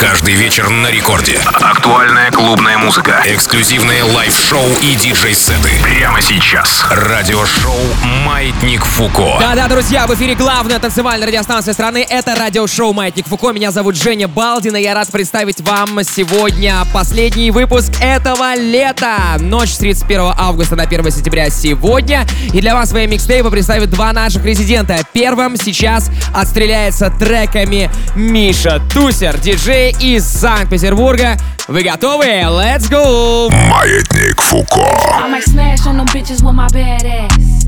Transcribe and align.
Каждый 0.00 0.32
вечер 0.32 0.70
на 0.70 0.90
рекорде. 0.90 1.38
Актуальная 1.44 2.30
клубная 2.30 2.78
музыка. 2.78 3.22
Эксклюзивные 3.26 4.02
лайв-шоу 4.02 4.64
и 4.80 4.94
диджей-сеты. 4.94 5.72
Прямо 5.82 6.22
сейчас. 6.22 6.86
Радиошоу 6.90 7.76
«Маятник 8.24 8.82
Фуко». 8.82 9.36
Да-да, 9.38 9.68
друзья, 9.68 10.06
в 10.06 10.14
эфире 10.14 10.34
главная 10.34 10.78
танцевальная 10.78 11.28
радиостанция 11.28 11.74
страны. 11.74 12.06
Это 12.08 12.34
радиошоу 12.34 12.94
«Маятник 12.94 13.26
Фуко». 13.26 13.52
Меня 13.52 13.72
зовут 13.72 13.94
Женя 13.94 14.26
Балдин, 14.26 14.74
и 14.74 14.80
я 14.80 14.94
рад 14.94 15.08
представить 15.08 15.60
вам 15.60 16.02
сегодня 16.02 16.82
последний 16.94 17.50
выпуск 17.50 17.92
этого 18.00 18.54
лета. 18.56 19.36
Ночь 19.38 19.68
с 19.68 19.76
31 19.76 20.32
августа 20.38 20.76
на 20.76 20.84
1 20.84 21.10
сентября 21.10 21.50
сегодня. 21.50 22.26
И 22.54 22.62
для 22.62 22.72
вас 22.72 22.88
свои 22.88 23.06
микстейпы 23.06 23.50
представят 23.50 23.90
два 23.90 24.14
наших 24.14 24.46
резидента. 24.46 24.96
Первым 25.12 25.58
сейчас 25.58 26.10
отстреляется 26.34 27.10
треками 27.10 27.90
Миша 28.16 28.80
Тусер, 28.94 29.36
диджей 29.38 29.89
из 29.89 30.25
Санкт-Петербурга. 30.27 31.37
Вы 31.67 31.81
готовы? 31.81 32.25
Let's 32.25 32.87
go! 32.87 33.49
Маятник 33.49 34.39
Фуко. 34.39 34.85
I 35.11 35.27
might 35.27 35.43
smash 35.43 35.87
on 35.87 35.97
them 35.97 36.05
bitches 36.07 36.43
with 36.43 36.53
my 36.53 36.67
badass. 36.67 37.65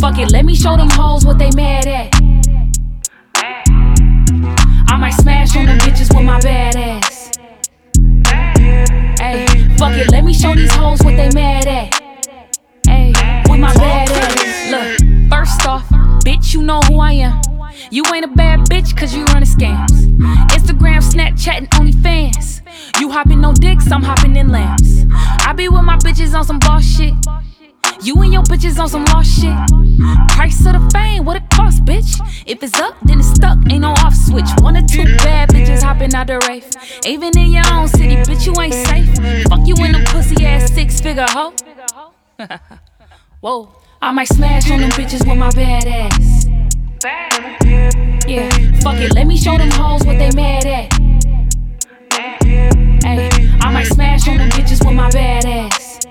Fuck 0.00 0.18
it, 0.18 0.30
let 0.30 0.44
me 0.44 0.54
show 0.54 0.76
them 0.76 0.88
hoes 0.90 1.24
what 1.26 1.38
they 1.38 1.50
mad 1.56 1.88
at. 1.88 2.14
I 4.88 4.96
might 4.96 5.14
smash 5.14 5.56
on 5.56 5.66
them 5.66 5.78
bitches 5.78 6.14
with 6.14 6.24
my 6.24 6.38
badass. 6.38 7.36
Hey, 9.18 9.44
fuck 9.76 9.96
it, 9.96 10.08
let 10.12 10.24
me 10.24 10.32
show 10.32 10.54
these 10.54 10.72
hoes 10.72 11.00
what 11.02 11.16
they 11.16 11.30
mad 11.34 11.66
at. 11.66 11.92
Hey, 12.86 13.12
with 13.48 13.58
my 13.58 13.72
badass. 13.72 14.70
Look, 14.70 15.30
first 15.30 15.66
off, 15.66 15.88
bitch, 16.24 16.54
you 16.54 16.62
know 16.62 16.80
who 16.82 17.00
I 17.00 17.12
am. 17.14 17.51
You 17.91 18.03
ain't 18.13 18.25
a 18.25 18.27
bad 18.27 18.61
bitch 18.69 18.95
cause 18.97 19.13
you 19.15 19.23
running 19.25 19.47
scams. 19.49 19.91
Instagram, 20.51 21.01
Snapchat, 21.01 21.57
and 21.57 21.69
OnlyFans. 21.71 22.61
You 22.99 23.11
hopping 23.11 23.43
on 23.45 23.55
dicks, 23.55 23.91
I'm 23.91 24.03
hopping 24.03 24.35
in 24.35 24.49
lamps. 24.49 25.05
I 25.11 25.53
be 25.53 25.69
with 25.69 25.83
my 25.83 25.97
bitches 25.97 26.33
on 26.33 26.43
some 26.45 26.59
boss 26.59 26.85
shit. 26.85 27.13
You 28.01 28.21
and 28.21 28.33
your 28.33 28.43
bitches 28.43 28.79
on 28.79 28.89
some 28.89 29.05
lost 29.05 29.39
shit. 29.39 29.55
Price 30.35 30.65
of 30.65 30.73
the 30.73 30.89
fame, 30.93 31.25
what 31.25 31.37
it 31.37 31.49
cost, 31.49 31.85
bitch? 31.85 32.19
If 32.45 32.61
it's 32.61 32.79
up, 32.79 32.97
then 33.03 33.19
it's 33.19 33.29
stuck, 33.29 33.57
ain't 33.69 33.81
no 33.81 33.91
off 33.91 34.15
switch. 34.15 34.49
One 34.59 34.75
or 34.75 34.85
two 34.85 35.05
bad 35.17 35.49
bitches 35.49 35.81
hopping 35.83 36.13
out 36.13 36.27
the 36.27 36.39
rave. 36.47 36.65
Even 37.05 37.37
in 37.37 37.51
your 37.51 37.63
own 37.71 37.87
city, 37.87 38.15
bitch, 38.17 38.45
you 38.45 38.59
ain't 38.61 38.73
safe. 38.73 39.47
Fuck 39.47 39.65
you 39.65 39.75
in 39.85 39.93
them 39.93 40.03
pussy 40.05 40.45
ass 40.45 40.71
six 40.73 40.99
figure 40.99 41.25
hoe. 41.29 41.53
Whoa. 43.39 43.69
I 44.01 44.11
might 44.11 44.27
smash 44.27 44.69
on 44.69 44.81
them 44.81 44.89
bitches 44.91 45.25
with 45.25 45.37
my 45.37 45.49
badass. 45.51 46.62
Yeah, 47.05 48.49
fuck 48.81 48.95
it, 48.95 49.13
let 49.13 49.27
me 49.27 49.35
show 49.35 49.57
them 49.57 49.69
hoes 49.71 50.05
what 50.05 50.17
they 50.17 50.31
mad 50.31 50.65
at. 50.65 50.93
Hey, 53.03 53.29
I 53.59 53.73
might 53.73 53.87
smash 53.87 54.25
on 54.29 54.37
them 54.37 54.49
bitches 54.51 54.85
with 54.85 54.95
my 54.95 55.09
badass. 55.09 56.05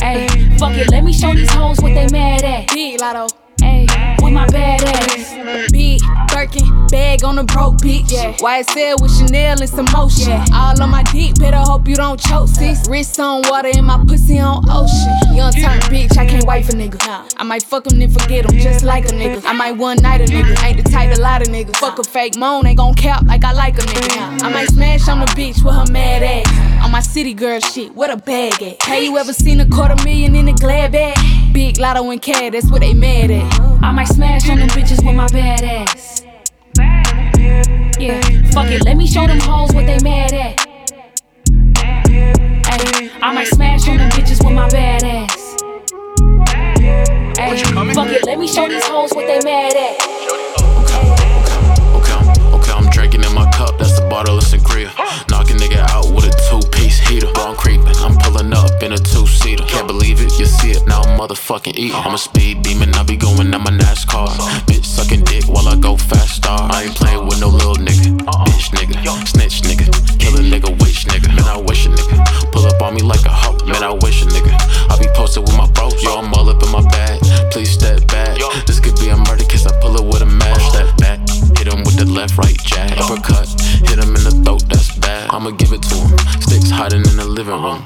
Hey, 0.00 0.26
fuck 0.56 0.74
it, 0.74 0.90
let 0.90 1.04
me 1.04 1.12
show 1.12 1.34
these 1.34 1.50
hoes 1.50 1.82
what 1.82 1.92
they 1.92 2.06
mad 2.08 2.44
at. 2.44 2.68
Big 2.68 2.98
Latto. 2.98 3.28
Hey, 3.60 3.86
with 4.30 4.34
my 4.34 4.46
badass. 4.46 5.72
Big 5.72 6.00
Birkin, 6.28 6.86
bag 6.88 7.24
on 7.24 7.38
a 7.38 7.44
broke 7.44 7.76
bitch. 7.78 8.10
Yeah. 8.10 8.32
YSL 8.34 9.00
with 9.02 9.16
Chanel 9.16 9.60
and 9.60 9.68
some 9.68 9.86
motion. 9.92 10.30
Yeah. 10.30 10.46
All 10.52 10.80
on 10.82 10.90
my 10.90 11.02
dick, 11.04 11.34
better 11.36 11.58
hope 11.58 11.88
you 11.88 11.96
don't 11.96 12.20
choke, 12.20 12.48
sis. 12.48 12.88
Wrist 12.88 13.18
on 13.18 13.42
water 13.48 13.70
and 13.74 13.86
my 13.86 14.02
pussy 14.04 14.38
on 14.38 14.64
ocean. 14.68 15.34
Young 15.34 15.52
turn 15.52 15.80
bitch, 15.90 16.16
I 16.16 16.26
can't 16.26 16.44
wait 16.44 16.66
for 16.66 16.72
nigga. 16.72 16.98
I 17.36 17.42
might 17.42 17.62
fuck 17.62 17.90
him 17.90 17.98
then 17.98 18.10
forget 18.10 18.50
him, 18.50 18.58
just 18.58 18.84
like 18.84 19.04
a 19.06 19.12
nigga. 19.12 19.42
I 19.44 19.52
might 19.52 19.72
one 19.72 19.98
night 19.98 20.20
a 20.20 20.24
nigga, 20.24 20.62
ain't 20.64 20.82
the 20.82 20.90
type 20.90 21.16
a 21.16 21.20
lot 21.20 21.42
of 21.42 21.48
niggas. 21.48 21.76
Fuck 21.76 21.98
a 21.98 22.04
fake 22.04 22.36
moan, 22.36 22.66
ain't 22.66 22.78
gon' 22.78 22.94
cap 22.94 23.24
like 23.26 23.44
I 23.44 23.52
like 23.52 23.78
a 23.78 23.82
nigga. 23.82 24.42
I 24.42 24.48
might 24.50 24.68
smash 24.68 25.08
on 25.08 25.20
the 25.20 25.26
bitch 25.26 25.64
with 25.64 25.74
her 25.74 25.90
mad 25.92 26.22
ass. 26.22 26.84
On 26.84 26.90
my 26.90 27.00
city 27.00 27.34
girl 27.34 27.60
shit, 27.60 27.94
what 27.94 28.10
a 28.10 28.16
bag 28.16 28.62
at? 28.62 28.82
Hey, 28.82 29.04
you 29.04 29.18
ever 29.18 29.32
seen 29.32 29.60
a 29.60 29.68
quarter 29.68 29.96
million 30.04 30.34
in 30.34 30.48
a 30.48 30.54
glad 30.54 30.92
bag? 30.92 31.16
Big 31.52 31.76
Latto 31.76 32.10
and 32.12 32.22
cat, 32.22 32.52
that's 32.52 32.70
what 32.70 32.80
they 32.80 32.94
mad 32.94 33.30
at. 33.30 33.60
I 33.82 33.92
might 33.92 34.08
smash 34.20 34.50
on 34.50 34.58
them 34.58 34.68
bitches 34.68 35.02
with 35.02 35.16
my 35.16 35.26
badass. 35.28 36.26
Yeah, 37.98 38.20
fuck 38.52 38.70
it, 38.70 38.84
let 38.84 38.98
me 38.98 39.06
show 39.06 39.26
them 39.26 39.40
hoes 39.40 39.72
what 39.72 39.86
they 39.86 39.98
mad 40.00 40.34
at. 40.34 40.60
Ay, 42.66 43.10
I 43.22 43.32
might 43.32 43.46
smash 43.46 43.88
on 43.88 43.96
them 43.96 44.10
bitches 44.10 44.44
with 44.44 44.52
my 44.52 44.68
badass. 44.68 45.62
Ay, 47.38 47.56
fuck 47.94 48.08
it, 48.08 48.26
let 48.26 48.38
me 48.38 48.46
show 48.46 48.68
these 48.68 48.84
hoes 48.84 49.10
what 49.14 49.26
they 49.26 49.40
mad 49.42 49.72
at. 49.74 49.96
Okay, 51.96 52.12
I'm, 52.12 52.54
okay, 52.56 52.72
I'm 52.72 52.90
drinking 52.90 53.24
in 53.24 53.34
my 53.34 53.50
cup, 53.52 53.78
that's 53.78 53.98
the 53.98 54.06
bottle 54.10 54.36
of 54.36 54.44
sangria. 54.44 54.92
Knock 55.30 55.48
a 55.48 55.54
nigga 55.54 55.78
out 55.88 56.09
heater. 57.10 57.26
I'm 57.34 57.56
creeping, 57.56 57.96
I'm 57.98 58.14
pulling 58.22 58.52
up 58.54 58.82
in 58.82 58.92
a 58.92 58.98
two 58.98 59.26
seater. 59.26 59.64
Can't 59.64 59.86
believe 59.86 60.20
it, 60.22 60.38
you 60.38 60.46
see 60.46 60.70
it 60.70 60.86
now, 60.86 61.02
motherfucking 61.18 61.74
eating. 61.74 61.94
I'm 61.94 62.14
a 62.14 62.18
speed 62.18 62.62
demon, 62.62 62.94
I 62.94 63.02
be 63.02 63.16
going 63.16 63.52
at 63.52 63.60
my 63.60 63.70
NASCAR. 63.70 64.28
Bitch 64.70 64.84
sucking 64.84 65.24
dick 65.24 65.44
while 65.48 65.66
I 65.66 65.76
go 65.76 65.96
fast 65.96 66.36
star. 66.36 66.70
I 66.70 66.84
ain't 66.84 66.94
playing 66.94 67.26
with 67.26 67.40
no 67.40 67.48
little 67.48 67.74
nigga. 67.74 68.16
Bitch 68.46 68.70
nigga, 68.78 68.94
snitch 69.26 69.62
nigga, 69.62 69.86
kill 70.18 70.34
a 70.38 70.42
nigga, 70.42 70.70
witch 70.80 71.06
nigga. 71.10 71.28
Man, 71.34 71.48
I 71.50 71.58
wish 71.58 71.86
a 71.86 71.90
nigga 71.90 72.52
pull 72.52 72.66
up 72.66 72.80
on 72.80 72.94
me 72.94 73.02
like 73.02 73.24
a 73.26 73.34
hoe. 73.34 73.58
Man, 73.66 73.82
I 73.82 73.92
wish 73.92 74.22
a 74.22 74.26
nigga. 74.26 74.54
I 74.90 74.98
be 74.98 75.08
posted 75.14 75.42
with 75.42 75.56
my 75.56 75.66
bros, 75.72 76.00
yo, 76.02 76.14
I'm 76.18 76.32
all 76.34 76.48
up 76.48 76.62
in 76.62 76.70
my 76.70 76.82
bag. 76.90 77.20
Please 77.50 77.70
step 77.70 78.06
back. 78.06 78.38
This 78.66 78.78
could 78.78 78.96
be 79.00 79.08
a 79.08 79.16
murder 79.16 79.44
case, 79.44 79.66
I 79.66 79.72
pull 79.80 79.96
it 79.96 80.04
with 80.04 80.22
a 80.22 80.26
mash. 80.26 80.62
Step 80.70 80.96
back, 80.98 81.18
hit 81.60 81.72
him 81.72 81.84
with 81.84 81.96
the 81.96 82.06
left, 82.06 82.38
right 82.38 82.56
jab. 82.64 82.96
Uppercut, 82.96 83.48
hit 83.84 83.98
him 84.00 84.16
in 84.16 84.24
the 84.24 84.32
throat, 84.44 84.64
that's 84.68 84.96
bad. 84.96 85.28
I'ma 85.28 85.50
give 85.50 85.72
it 85.72 85.82
to 85.92 85.94
him. 85.94 86.16
Sticks 86.40 86.70
hiding 86.70 87.04
in 87.04 87.16
the 87.20 87.28
living 87.28 87.60
room. 87.60 87.84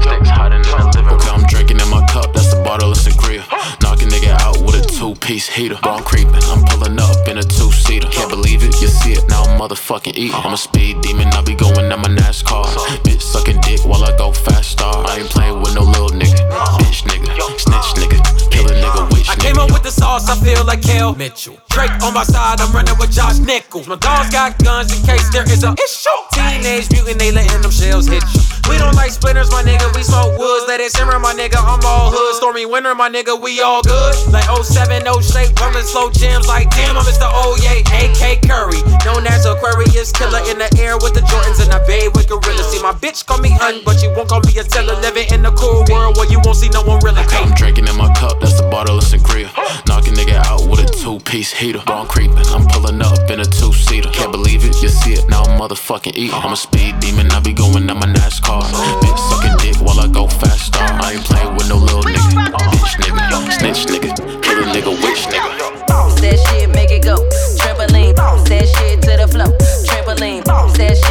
Sticks 0.00 0.32
hiding 0.32 0.64
in 0.64 0.72
the 0.72 0.88
living 0.96 1.04
room. 1.04 1.20
Okay, 1.20 1.28
I'm 1.28 1.44
drinking 1.44 1.80
in 1.84 1.88
my 1.92 2.00
cup, 2.08 2.32
that's 2.32 2.48
the 2.48 2.60
bottle 2.64 2.92
of 2.92 2.96
sangria. 2.96 3.44
Knock 3.84 4.00
a 4.00 4.08
nigga 4.08 4.32
out 4.40 4.56
with 4.64 4.80
a 4.80 4.84
two 4.88 5.12
piece 5.20 5.46
heater. 5.48 5.76
Bro, 5.82 6.00
I'm 6.00 6.04
creeping, 6.04 6.40
I'm 6.48 6.64
pulling 6.64 6.96
up 6.98 7.28
in 7.28 7.36
a 7.36 7.42
two 7.44 7.70
seater. 7.72 8.08
Can't 8.08 8.30
believe 8.30 8.64
it, 8.64 8.72
you 8.80 8.88
see 8.88 9.12
it 9.12 9.28
now, 9.28 9.44
I'm 9.44 9.60
motherfucking 9.60 10.16
eating. 10.16 10.40
I'm 10.40 10.54
a 10.54 10.56
speed 10.56 11.02
demon, 11.02 11.28
I 11.36 11.42
be 11.42 11.54
going 11.54 11.92
at 11.92 11.98
my 12.00 12.08
NASCAR. 12.08 12.64
Bitch 13.04 13.20
sucking 13.20 13.60
dick 13.60 13.84
while 13.84 14.02
I 14.02 14.16
go 14.16 14.32
fast 14.32 14.70
star. 14.72 15.04
I 15.04 15.20
ain't 15.20 15.28
playing 15.28 15.60
with 15.60 15.74
no 15.74 15.82
little 15.82 16.08
nigga. 16.16 16.40
Bitch 16.80 17.04
nigga, 17.04 17.28
snitch 17.60 17.90
nigga, 18.00 18.18
kill 18.50 18.64
a 18.64 18.72
nigga, 18.72 19.12
witch 19.12 19.17
I 19.28 19.36
came 19.36 19.58
up 19.58 19.70
with 19.70 19.82
the 19.82 19.90
sauce, 19.90 20.28
I 20.28 20.36
feel 20.40 20.64
like 20.64 20.80
Kel 20.80 21.14
Mitchell. 21.14 21.60
Drake 21.68 21.92
on 22.02 22.14
my 22.14 22.24
side, 22.24 22.60
I'm 22.60 22.72
running 22.72 22.96
with 22.98 23.12
Josh 23.12 23.38
Nichols. 23.38 23.86
My 23.86 23.96
dogs 23.96 24.32
got 24.32 24.56
guns 24.64 24.88
in 24.88 25.04
case 25.04 25.28
there 25.28 25.44
is 25.44 25.62
a 25.64 25.76
issue. 25.76 26.18
Teenage 26.32 26.90
mutant, 26.90 27.18
they 27.18 27.30
letting 27.30 27.60
them 27.60 27.70
shells 27.70 28.06
hit 28.06 28.24
you. 28.32 28.40
We 28.68 28.76
don't 28.76 28.96
like 28.96 29.12
splinters, 29.12 29.50
my 29.50 29.62
nigga. 29.64 29.88
We 29.96 30.02
smoke 30.02 30.36
woods, 30.36 30.64
let 30.68 30.80
it 30.80 30.92
simmer, 30.92 31.18
my 31.18 31.32
nigga. 31.32 31.56
I'm 31.56 31.80
all 31.84 32.12
hood. 32.12 32.36
Stormy 32.36 32.64
winter, 32.64 32.94
my 32.94 33.08
nigga. 33.08 33.32
We 33.40 33.60
all 33.60 33.80
good. 33.80 34.12
Like 34.28 34.44
07, 34.44 35.04
no 35.04 35.20
shape, 35.20 35.56
rumbling 35.60 35.84
slow 35.84 36.08
jams. 36.12 36.48
Like 36.48 36.68
damn, 36.76 36.96
I'm 36.96 37.04
Mr. 37.04 37.28
Oye, 37.28 37.84
AK 37.88 38.44
Curry. 38.44 38.80
Known 39.08 39.24
as 39.28 39.44
Aquarius 39.44 40.12
killer 40.12 40.44
in 40.52 40.60
the 40.60 40.68
air 40.80 40.96
with 41.00 41.16
the 41.16 41.24
Jordans 41.24 41.64
and 41.64 41.72
I 41.72 41.80
bathe 41.88 42.12
with 42.12 42.28
gorillas. 42.28 42.68
See, 42.68 42.80
my 42.80 42.92
bitch 42.92 43.24
call 43.24 43.40
me 43.40 43.52
hun, 43.56 43.80
but 43.84 44.00
she 44.00 44.08
won't 44.08 44.28
call 44.28 44.40
me 44.44 44.52
a 44.60 44.64
teller. 44.64 44.96
Living 45.00 45.28
in 45.32 45.44
a 45.48 45.52
cool 45.52 45.84
world 45.88 46.16
where 46.16 46.28
you 46.28 46.40
won't 46.44 46.60
see 46.60 46.68
no 46.68 46.84
one 46.84 47.00
really 47.00 47.24
I'm 47.24 47.52
drinking 47.56 47.88
in 47.88 47.96
my 47.96 48.12
cup, 48.14 48.40
that's 48.40 48.60
the 48.60 48.68
bottle 48.68 48.98
of 48.98 49.04
sangria. 49.18 49.48
Knock 49.86 50.06
a 50.06 50.10
nigga 50.10 50.34
out 50.46 50.68
with 50.68 50.80
a 50.80 50.86
two 50.86 51.18
piece 51.20 51.52
heater. 51.52 51.80
Bro, 51.86 51.96
I'm 51.96 52.06
creeping, 52.06 52.46
I'm 52.48 52.66
pulling 52.66 53.02
up 53.02 53.30
in 53.30 53.40
a 53.40 53.44
two 53.44 53.72
seater. 53.72 54.10
Can't 54.10 54.32
believe 54.32 54.64
it, 54.64 54.80
you 54.82 54.88
see 54.88 55.14
it 55.14 55.28
now, 55.28 55.42
I'm 55.42 55.60
motherfucking 55.60 56.16
eating. 56.16 56.34
I'm 56.34 56.52
a 56.52 56.56
speed 56.56 57.00
demon, 57.00 57.30
I 57.30 57.40
be 57.40 57.52
going 57.52 57.88
on 57.90 57.98
my 57.98 58.06
NASCAR. 58.06 58.62
Bitch 59.02 59.18
sucking 59.30 59.56
dick 59.58 59.76
while 59.80 60.00
I 60.00 60.08
go 60.08 60.26
fast 60.26 60.66
star. 60.66 60.88
I 61.02 61.12
ain't 61.14 61.24
playing 61.24 61.54
with 61.56 61.68
no 61.68 61.76
little 61.76 62.02
nigga. 62.02 62.46
Bitch 62.72 62.94
nigga, 63.02 63.52
snitch 63.58 63.86
nigga, 63.86 64.42
kill 64.42 64.58
a 64.58 64.66
nigga, 64.72 64.92
witch 65.02 65.26
nigga. 65.26 65.86
bounce 65.86 66.20
that 66.20 66.38
shit, 66.48 66.70
make 66.70 66.90
it 66.90 67.02
go. 67.02 67.16
Trampoline, 67.58 68.14
bounce 68.16 68.48
that 68.48 68.66
shit 68.66 69.02
to 69.02 69.16
the 69.16 69.28
flow. 69.28 69.50
Trampoline, 69.86 70.44
bounce 70.44 70.76
that 70.78 70.96
shit, 70.96 71.07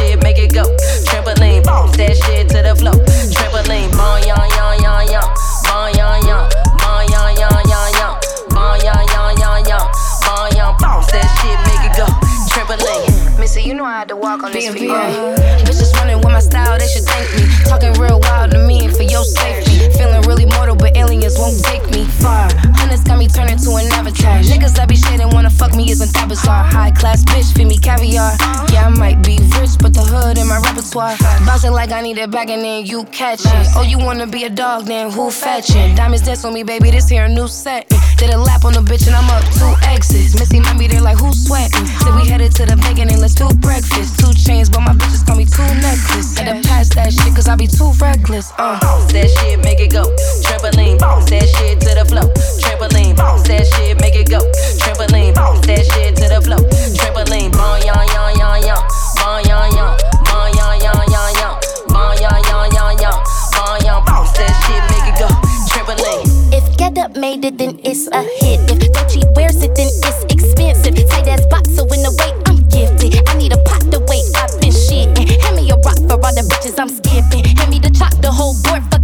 I 13.88 14.00
had 14.00 14.08
to 14.08 14.16
walk 14.16 14.42
on 14.42 14.52
this 14.52 14.68
for 14.68 14.76
you. 14.76 14.90
Bitches 14.90 15.94
running 15.94 16.16
with 16.16 16.26
my 16.30 16.40
style, 16.40 16.78
they 16.78 16.86
should 16.86 17.04
thank 17.04 17.34
me. 17.34 17.48
Talking 17.64 17.94
real 17.94 18.20
wild 18.20 18.50
to 18.50 18.58
me 18.58 18.88
for 18.88 19.02
your 19.02 19.24
safety. 19.24 19.67
Feeling 19.98 20.22
really 20.22 20.46
mortal, 20.46 20.76
but 20.76 20.96
aliens 20.96 21.36
won't 21.38 21.58
take 21.64 21.82
me 21.90 22.04
far. 22.22 22.48
Hundreds 22.78 23.02
got 23.02 23.18
me 23.18 23.26
turning 23.26 23.58
to 23.58 23.70
an 23.76 23.90
avatar. 23.92 24.38
Niggas 24.40 24.74
that 24.76 24.88
be 24.88 24.96
shading 24.96 25.28
wanna 25.30 25.50
fuck 25.50 25.74
me 25.74 25.90
isn't 25.90 26.12
that 26.12 26.28
bizarre. 26.28 26.64
High 26.64 26.92
class 26.92 27.24
bitch, 27.24 27.52
feed 27.56 27.66
me 27.66 27.78
caviar. 27.78 28.32
Yeah, 28.72 28.86
I 28.86 28.88
might 28.90 29.22
be 29.24 29.38
rich, 29.58 29.74
but 29.80 29.92
the 29.92 30.00
hood 30.00 30.38
in 30.38 30.46
my 30.46 30.58
repertoire. 30.58 31.16
Bouncing 31.44 31.72
like 31.72 31.90
I 31.90 32.00
need 32.00 32.18
it 32.18 32.30
back 32.30 32.48
and 32.48 32.62
then 32.62 32.86
you 32.86 33.04
catch 33.06 33.40
it. 33.44 33.66
Oh, 33.74 33.82
you 33.82 33.98
wanna 33.98 34.26
be 34.26 34.44
a 34.44 34.50
dog, 34.50 34.86
then 34.86 35.10
who 35.10 35.30
fetching? 35.30 35.94
Diamonds 35.96 36.24
dance 36.24 36.44
on 36.44 36.54
me, 36.54 36.62
baby, 36.62 36.90
this 36.90 37.08
here 37.08 37.24
a 37.24 37.28
new 37.28 37.48
set. 37.48 37.88
Did 38.18 38.30
a 38.30 38.38
lap 38.38 38.64
on 38.64 38.72
the 38.72 38.80
bitch 38.80 39.06
and 39.06 39.16
I'm 39.16 39.28
up 39.30 39.42
two 39.58 39.74
exes. 39.86 40.38
Missy 40.38 40.60
might 40.60 40.78
be 40.78 40.86
there 40.86 41.02
like 41.02 41.18
who's 41.18 41.46
sweating. 41.46 41.86
Said 42.02 42.14
we 42.14 42.28
headed 42.28 42.52
to 42.56 42.66
the 42.66 42.76
bank 42.76 42.98
and 42.98 43.10
then 43.10 43.20
let's 43.20 43.34
do 43.34 43.48
breakfast. 43.58 44.18
Two 44.20 44.32
chains, 44.34 44.68
but 44.70 44.80
my 44.80 44.92
bitches 44.92 45.26
call 45.26 45.36
me 45.36 45.44
two 45.44 45.62
necklace. 45.82 46.38
And 46.38 46.46
then 46.46 46.62
pass 46.62 46.88
that 46.94 47.12
shit, 47.12 47.34
cause 47.34 47.48
I 47.48 47.56
be 47.56 47.66
too 47.66 47.92
reckless. 48.00 48.52
Uh. 48.58 48.78
That 49.12 49.30
shit, 49.30 49.62
make 49.64 49.80
it 49.80 49.87
go. 49.88 50.04
Trampoline, 50.44 50.98
bounce 50.98 51.30
that 51.30 51.48
shit 51.48 51.80
to 51.80 51.94
the 51.94 52.04
flow. 52.04 52.28
Trampoline, 52.60 53.16
bounce 53.16 53.46
that 53.48 53.66
shit, 53.66 54.00
make 54.00 54.14
it 54.14 54.28
go. 54.28 54.40
Trampoline, 54.78 55.34
bounce 55.34 55.66
that 55.66 55.84
shit 55.92 56.16
to 56.16 56.28
the 56.28 56.40
flow. 56.40 56.60
Trampoline, 56.94 57.50
bon 57.52 57.80
yon 57.84 58.04
yon 58.14 58.30
yon 58.38 58.56
yon, 58.68 58.80
bon 59.18 59.40
yon 59.48 59.66
yon, 59.76 59.92
bon 60.28 60.46
yon 60.56 60.74
yon 60.84 61.02
yon 61.12 61.30
yon, 61.40 61.52
bon 61.88 62.12
yon 62.20 62.38
yon 62.48 62.66
yon 62.76 62.92
yon, 63.02 63.16
bon 63.56 63.74
yon 63.84 63.98
bounce 64.04 64.32
that 64.36 64.52
shit, 64.64 64.82
make 64.92 65.08
it 65.08 65.16
go. 65.18 65.28
Trampoline. 65.68 66.24
If 66.52 66.64
Guetta 66.76 67.08
made 67.16 67.44
it, 67.44 67.58
then 67.58 67.80
it's 67.84 68.08
a 68.08 68.22
hit. 68.22 68.60
If 68.70 68.78
Gucci 68.92 69.24
wears 69.36 69.62
it, 69.62 69.74
then 69.74 69.88
it's 69.88 70.20
expensive. 70.32 70.94
Tight 71.08 71.28
ass 71.28 71.46
box, 71.46 71.70
so 71.74 71.84
in 71.92 72.02
the 72.02 72.12
way 72.20 72.30
I'm 72.46 72.62
gifted. 72.68 73.16
I 73.28 73.36
need 73.36 73.52
a 73.52 73.60
pot 73.64 73.84
the 73.90 74.00
way 74.08 74.20
I've 74.36 74.52
been 74.60 74.72
shitting. 74.72 75.28
Hand 75.42 75.56
me 75.56 75.70
a 75.70 75.76
rock 75.76 75.98
for 76.08 76.16
all 76.20 76.34
the 76.34 76.44
bitches 76.48 76.78
I'm 76.78 76.88
skipping. 76.88 77.44
Hand 77.56 77.70
me 77.70 77.78
the 77.78 77.90
chop, 77.90 78.12
the 78.20 78.32
whole 78.32 78.54
board 78.64 78.97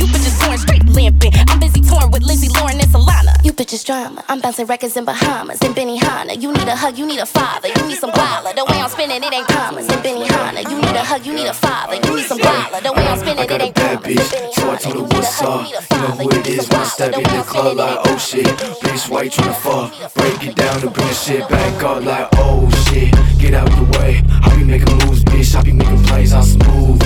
you 0.00 0.06
bitches 0.06 0.34
scoring 0.40 0.58
straight 0.58 0.84
limping. 0.86 1.32
I'm 1.48 1.60
busy 1.60 1.80
touring 1.80 2.10
with 2.10 2.22
Lindsay 2.22 2.48
Lauren 2.48 2.80
and 2.80 2.90
Solana. 2.90 3.36
You 3.44 3.52
bitches 3.52 3.84
drama. 3.84 4.24
I'm 4.28 4.40
bouncing 4.40 4.66
records 4.66 4.96
in 4.96 5.04
Bahamas 5.04 5.60
and 5.60 5.74
Benihana. 5.74 6.40
You 6.40 6.52
need 6.52 6.68
a 6.68 6.74
hug, 6.76 6.96
you 6.96 7.06
need 7.06 7.20
a 7.20 7.26
father, 7.26 7.68
you 7.68 7.82
need 7.86 7.98
some 7.98 8.10
baller. 8.10 8.54
The 8.54 8.64
way 8.64 8.80
I'm 8.80 8.88
spinning, 8.88 9.22
it 9.22 9.32
ain't 9.32 9.48
promise. 9.48 9.86
In 9.92 9.98
Benihana, 10.00 10.62
you 10.70 10.76
need 10.76 10.96
a 10.96 11.04
hug, 11.04 11.26
you 11.26 11.34
need 11.34 11.46
a 11.46 11.54
father, 11.54 11.96
you 11.96 12.16
need 12.16 12.24
some 12.24 12.38
baller. 12.38 12.82
The 12.82 12.92
way 12.92 13.06
I'm 13.06 13.18
spinning, 13.18 13.44
it 13.44 13.60
ain't 13.60 13.74
bad 13.74 14.00
promise. 14.00 14.32
bitch, 14.32 14.54
so 14.54 14.70
I 14.70 14.76
told 14.76 14.96
her 14.96 15.02
what's 15.02 15.42
up. 15.42 15.68
You 15.68 15.98
know 15.98 16.06
who 16.16 16.30
it 16.30 16.46
is 16.46 16.68
when 16.68 16.80
I 16.80 16.84
step 16.84 17.14
in 17.14 17.22
the 17.22 17.44
club 17.46 17.76
like 17.76 17.98
oh 18.06 18.18
shit. 18.18 18.46
Bitch, 18.46 19.10
why 19.10 19.22
you 19.24 19.30
tryna 19.30 19.54
fuck? 19.56 20.14
Break 20.14 20.42
it 20.48 20.56
down 20.56 20.82
and 20.82 20.92
bring 20.92 21.06
the 21.08 21.14
shit 21.14 21.48
back 21.48 21.82
up 21.82 22.04
like 22.04 22.28
oh 22.38 22.70
shit. 22.88 23.12
Get 23.38 23.54
out 23.54 23.68
the 23.68 23.98
way. 23.98 24.22
I 24.42 24.56
be 24.56 24.64
making 24.64 24.96
moves, 25.04 25.24
bitch. 25.24 25.54
I 25.54 25.62
be 25.62 25.72
making 25.72 26.02
plays 26.04 26.32
on 26.32 26.42
smooth, 26.42 27.00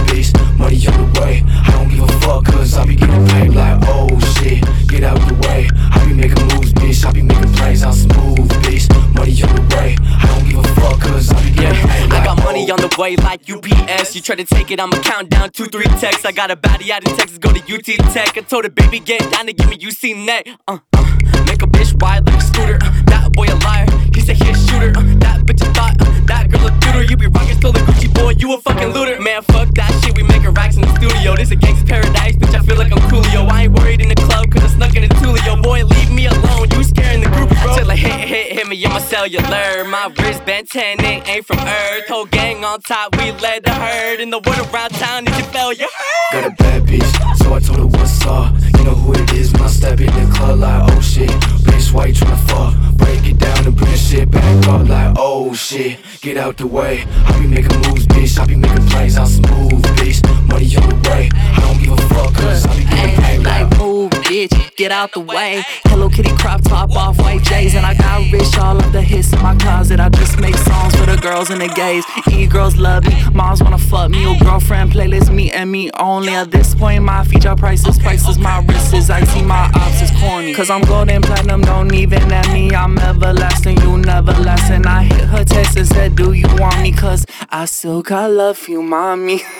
Money 0.74 0.88
on 0.88 1.12
the 1.12 1.20
way. 1.20 1.42
I 1.46 1.70
don't 1.70 1.88
give 1.88 2.02
a 2.02 2.20
fuck, 2.20 2.46
cause 2.46 2.74
I 2.74 2.84
be 2.84 2.96
getting 2.96 3.24
paid 3.28 3.54
like 3.54 3.78
oh 3.86 4.08
shit. 4.34 4.64
Get 4.88 5.04
out 5.04 5.20
the 5.28 5.34
way. 5.46 5.68
I 5.72 6.04
be 6.04 6.14
making 6.14 6.42
moves, 6.48 6.72
bitch. 6.72 7.04
I 7.04 7.12
be 7.12 7.22
making 7.22 7.52
plays 7.52 7.84
on 7.84 7.92
smooth, 7.92 8.50
bitch. 8.64 8.90
Money 9.14 9.40
on 9.44 9.54
the 9.54 9.76
way. 9.76 9.94
I 10.02 10.26
don't 10.26 10.48
give 10.48 10.58
a 10.58 10.80
fuck, 10.80 11.00
cause 11.00 11.30
I 11.30 11.40
be 11.44 11.52
getting 11.52 11.88
paid 11.88 12.10
like 12.10 12.22
I 12.22 12.24
got 12.24 12.38
money 12.42 12.66
oh. 12.68 12.74
on 12.74 12.80
the 12.80 12.92
way 12.98 13.14
like 13.14 13.48
UPS. 13.48 14.16
You 14.16 14.20
try 14.20 14.34
to 14.34 14.44
take 14.44 14.72
it, 14.72 14.80
I'ma 14.80 14.96
count 15.02 15.30
down 15.30 15.50
two, 15.50 15.66
three 15.66 15.86
texts. 16.02 16.24
I 16.24 16.32
got 16.32 16.50
a 16.50 16.56
baddie 16.56 16.90
out 16.90 17.08
in 17.08 17.16
Texas, 17.16 17.38
go 17.38 17.52
to 17.52 17.60
UT 17.72 17.84
Tech. 18.12 18.36
I 18.36 18.40
told 18.40 18.64
her, 18.64 18.70
baby, 18.70 18.98
get 18.98 19.30
down 19.30 19.46
to 19.46 19.52
give 19.52 19.68
me 19.68 19.78
UC 19.78 20.26
net. 20.26 20.48
Uh, 20.66 20.78
uh, 20.96 21.44
make 21.46 21.62
a 21.62 21.68
bitch 21.68 21.94
wild 22.02 22.26
like 22.26 22.38
a 22.38 22.42
scooter. 22.42 22.78
Uh, 22.82 23.02
that 23.06 23.32
boy 23.32 23.46
a 23.46 23.54
liar, 23.62 23.86
he 24.12 24.20
said 24.20 24.42
he 24.42 24.50
a 24.50 24.54
shooter. 24.54 24.92
Uh, 24.98 25.13
bitch 25.54 25.68
a 25.68 25.72
thought, 25.72 25.96
that 26.26 26.50
girl 26.50 26.66
a 26.66 26.70
tutor. 26.80 27.04
You 27.04 27.16
be 27.16 27.26
rockin' 27.26 27.56
still 27.56 27.70
a 27.70 27.80
Gucci 27.86 28.12
boy, 28.12 28.34
you 28.38 28.52
a 28.54 28.60
fucking 28.60 28.88
looter. 28.88 29.20
Man, 29.20 29.42
fuck 29.42 29.68
that 29.74 29.90
shit, 30.02 30.16
we 30.16 30.22
making 30.22 30.52
racks 30.54 30.76
in 30.76 30.82
the 30.82 30.94
studio. 30.96 31.36
This 31.36 31.50
a 31.50 31.56
gangsta 31.56 31.86
paradise, 31.86 32.36
bitch, 32.36 32.54
I 32.54 32.60
feel 32.62 32.76
like 32.76 32.92
I'm 32.92 32.98
Coolio. 33.10 33.48
I 33.48 33.64
ain't 33.64 33.72
worried 33.72 34.00
in 34.00 34.08
the 34.08 34.14
club, 34.14 34.50
cause 34.50 34.64
I 34.64 34.68
snuck 34.68 34.94
in 34.96 35.02
the 35.02 35.14
Tulio. 35.14 35.62
Boy, 35.62 35.84
leave 35.84 36.10
me 36.10 36.26
alone, 36.26 36.68
you 36.70 36.82
scaring 36.84 37.20
the 37.20 37.28
group, 37.30 37.50
bro. 37.50 37.74
Till 37.76 37.90
I 37.90 37.96
hit, 37.96 38.28
hit, 38.28 38.52
hit 38.52 38.66
me 38.66 38.84
on 38.84 38.92
my 38.92 39.00
cellular. 39.00 39.84
My 39.84 40.12
wristband 40.18 40.68
10, 40.70 41.00
it 41.00 41.28
ain't 41.28 41.46
from 41.46 41.58
Earth. 41.58 42.08
Whole 42.08 42.26
gang 42.26 42.64
on 42.64 42.80
top, 42.80 43.16
we 43.16 43.32
led 43.32 43.64
the 43.64 43.72
herd. 43.72 44.20
In 44.20 44.30
the 44.30 44.38
word 44.38 44.58
around 44.72 44.90
town, 44.90 45.26
if 45.26 45.36
you 45.38 45.44
fell, 45.44 45.72
you 45.72 45.88
heard. 46.32 46.42
Got 46.42 46.52
a 46.52 46.54
bad 46.62 46.82
bitch, 46.84 47.38
so 47.38 47.54
I 47.54 47.60
told 47.60 47.78
her 47.78 47.86
what's 47.86 48.24
up. 48.26 48.54
You 48.78 48.84
know 48.84 48.94
who 48.94 49.12
it 49.14 49.32
is 49.32 49.52
when 49.52 49.62
I 49.62 49.68
step 49.68 50.00
in 50.00 50.06
the 50.06 50.32
club 50.34 50.58
like 50.58 50.90
oh 50.90 51.00
shit. 51.00 51.63
Why 51.94 52.06
you 52.06 52.14
tryna 52.14 52.48
fuck? 52.48 52.96
Break 52.96 53.24
it 53.24 53.38
down 53.38 53.66
and 53.66 53.76
bring 53.76 53.94
shit 53.94 54.28
back 54.28 54.66
up 54.66 54.88
like 54.88 55.14
oh 55.16 55.54
shit. 55.54 56.00
Get 56.20 56.36
out 56.36 56.56
the 56.56 56.66
way. 56.66 57.04
I 57.26 57.38
be 57.38 57.46
making 57.46 57.76
moves, 57.82 58.04
bitch. 58.08 58.36
I 58.36 58.46
be 58.46 58.56
making 58.56 58.84
plays 58.88 59.16
on 59.16 59.28
smooth, 59.28 59.80
bitch. 59.98 60.20
Money 60.48 60.76
on 60.76 60.88
the 60.88 61.08
way. 61.08 61.30
I 61.32 61.60
don't 61.60 61.80
give 61.80 61.92
a 61.92 62.14
fuck, 62.14 62.34
cause 62.34 62.66
I 62.66 62.76
be 62.76 62.84
getting 62.84 63.22
paid 63.22 63.42
like 63.44 63.78
bitch, 64.24 64.76
get 64.76 64.90
out 64.90 65.12
the 65.12 65.20
way. 65.20 65.62
Hello 65.84 66.08
Kitty 66.08 66.34
crop 66.36 66.62
top 66.62 66.90
off 66.96 67.18
white 67.18 67.42
J's, 67.42 67.74
and 67.74 67.86
I 67.86 67.94
got 67.94 68.32
rich 68.32 68.56
all 68.58 68.76
of 68.76 68.92
the 68.92 69.02
hits 69.02 69.32
in 69.32 69.40
my 69.42 69.54
closet. 69.56 70.00
I 70.00 70.08
just 70.08 70.38
make 70.40 70.56
songs 70.56 70.94
for 70.96 71.06
the 71.06 71.16
girls 71.16 71.50
and 71.50 71.60
the 71.60 71.68
gays. 71.68 72.04
E 72.32 72.46
girls 72.46 72.76
love 72.76 73.04
me, 73.04 73.14
moms 73.32 73.62
wanna 73.62 73.78
fuck 73.78 74.10
me. 74.10 74.22
Your 74.22 74.38
girlfriend 74.38 74.92
playlist 74.92 75.32
me 75.32 75.52
and 75.52 75.70
me 75.70 75.90
only. 75.98 76.34
At 76.34 76.50
this 76.50 76.74
point, 76.74 77.02
my 77.04 77.24
feature 77.24 77.54
prices, 77.54 77.98
prices, 77.98 78.38
my 78.38 78.58
wrist 78.66 78.94
is 78.94 79.10
icy, 79.10 79.42
my 79.42 79.70
ops 79.74 80.02
is 80.02 80.10
corny. 80.20 80.54
Cause 80.54 80.70
I'm 80.70 80.82
golden 80.82 81.22
platinum, 81.22 81.60
don't 81.62 81.92
even 81.94 82.32
at 82.32 82.48
me. 82.52 82.74
I'm 82.74 82.98
everlasting, 82.98 83.78
you 83.78 83.98
never 83.98 84.32
last. 84.32 84.70
And 84.70 84.86
I 84.86 85.04
hit 85.04 85.24
her 85.24 85.44
text 85.44 85.76
and 85.76 85.86
said, 85.86 86.16
Do 86.16 86.32
you 86.32 86.48
want 86.58 86.80
me? 86.80 86.92
Cause 86.92 87.26
I 87.50 87.66
still 87.66 88.02
got 88.02 88.30
love 88.30 88.58
for 88.58 88.70
you, 88.70 88.82
mommy. 88.82 89.42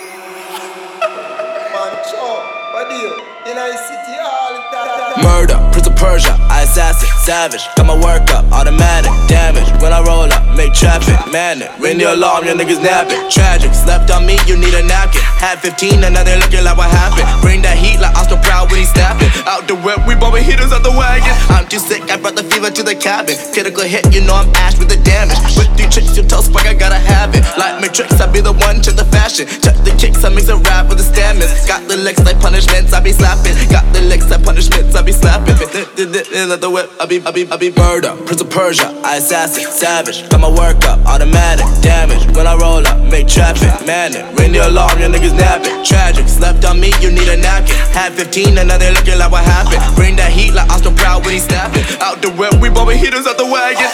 Murder, 5.21 5.55
Prince 5.71 5.87
of 5.87 5.95
Persia, 5.95 6.35
I 6.51 6.63
assassin, 6.63 7.07
savage. 7.23 7.63
Got 7.75 7.87
my 7.87 7.95
work 7.95 8.27
up, 8.35 8.43
automatic, 8.51 9.11
damage. 9.27 9.67
When 9.81 9.93
I 9.93 10.03
roll 10.03 10.27
up, 10.27 10.43
make 10.55 10.73
traffic, 10.73 11.15
manic. 11.31 11.71
Ring 11.79 11.97
the 11.97 12.11
alarm, 12.11 12.45
your 12.45 12.55
niggas 12.55 12.83
napping. 12.83 13.29
Tragic, 13.31 13.73
slept 13.73 14.11
on 14.11 14.25
me, 14.25 14.35
you 14.45 14.57
need 14.57 14.73
a 14.75 14.83
napkin. 14.83 15.21
Had 15.39 15.59
15, 15.59 16.03
and 16.03 16.15
now 16.15 16.23
they 16.23 16.35
looking 16.35 16.63
like 16.63 16.75
what 16.75 16.91
happened. 16.91 17.27
Bring 17.41 17.61
that 17.63 17.77
heat 17.77 17.99
like 18.03 18.15
Oscar 18.19 18.39
Proud 18.43 18.71
when 18.71 18.83
he 18.83 18.87
snapping. 18.87 19.31
Out 19.47 19.67
the 19.67 19.75
whip, 19.79 20.03
we 20.03 20.15
bumping 20.15 20.43
hitters 20.43 20.75
out 20.75 20.83
the 20.83 20.91
wagon. 20.91 21.31
I'm 21.47 21.67
too 21.67 21.79
sick, 21.79 22.03
I 22.11 22.19
brought 22.19 22.35
the 22.35 22.43
fever 22.43 22.67
to 22.71 22.83
the 22.83 22.95
cabin. 22.95 23.39
Critical 23.55 23.87
hit, 23.87 24.11
you 24.11 24.19
know 24.19 24.35
I'm 24.35 24.51
ash 24.59 24.75
with 24.75 24.91
the 24.91 24.99
damage. 24.99 25.39
With 25.55 25.71
three 25.79 25.87
tricks, 25.87 26.17
your 26.19 26.27
toe 26.27 26.43
spike, 26.43 26.67
I 26.67 26.75
gotta 26.75 26.99
have 26.99 27.31
it. 27.31 27.47
Like 27.55 27.79
Matrix, 27.79 28.19
I 28.19 28.27
be 28.27 28.41
the 28.43 28.51
one, 28.51 28.83
check 28.83 28.99
the 28.99 29.07
fashion. 29.07 29.47
Check 29.63 29.79
the 29.87 29.95
kicks, 29.95 30.27
I 30.27 30.29
mix 30.29 30.51
a 30.51 30.59
rap 30.59 30.91
with 30.91 30.99
the 30.99 31.07
stamens. 31.07 31.51
Got 31.63 31.87
the 31.87 31.95
licks 31.95 32.19
like 32.27 32.39
punishments, 32.43 32.91
I 32.91 32.99
be 32.99 33.15
slapping. 33.15 33.55
Got 33.71 33.87
the 33.95 34.01
licks 34.01 34.27
like 34.27 34.43
punishments, 34.43 34.95
I 34.95 35.04
be 35.05 35.13
slapping. 35.13 35.53
In 35.53 36.49
the 36.49 36.69
whip, 36.69 36.89
I 36.99 37.05
be, 37.05 37.21
I 37.21 37.31
be, 37.31 37.45
I 37.51 37.57
be 37.57 37.69
murder. 37.71 38.17
Prince 38.25 38.41
of 38.41 38.49
Persia, 38.49 38.89
I 39.05 39.17
assassin, 39.17 39.69
savage. 39.69 40.27
Got 40.29 40.41
my 40.41 40.49
work 40.49 40.83
up, 40.85 40.99
automatic, 41.05 41.65
damage. 41.81 42.25
When 42.35 42.47
I 42.47 42.57
roll 42.57 42.81
up, 42.85 42.97
make 43.11 43.27
traffic, 43.27 43.69
manic. 43.85 44.25
Ring 44.37 44.51
the 44.51 44.67
alarm, 44.67 44.99
your 44.99 45.09
niggas 45.09 45.37
napping. 45.37 45.85
Tragic, 45.85 46.27
slept 46.27 46.65
on 46.65 46.79
me, 46.79 46.91
you 46.99 47.11
need 47.11 47.29
a 47.29 47.37
napkin. 47.37 47.75
Had 47.93 48.13
15, 48.13 48.57
and 48.57 48.67
now 48.67 48.77
they 48.77 48.91
looking 48.91 49.19
like 49.19 49.31
what 49.31 49.45
happened. 49.45 49.79
Bring 49.95 50.15
that 50.17 50.31
heat 50.31 50.53
like 50.53 50.69
Oscar 50.73 50.91
Proud 50.91 51.23
when 51.23 51.35
he 51.35 51.39
snapping. 51.39 51.85
Out 52.01 52.21
the 52.21 52.31
whip, 52.33 52.57
we 52.59 52.69
bumping 52.69 52.97
hitters 52.97 53.27
out 53.27 53.37
the 53.37 53.45
wagon. 53.45 53.85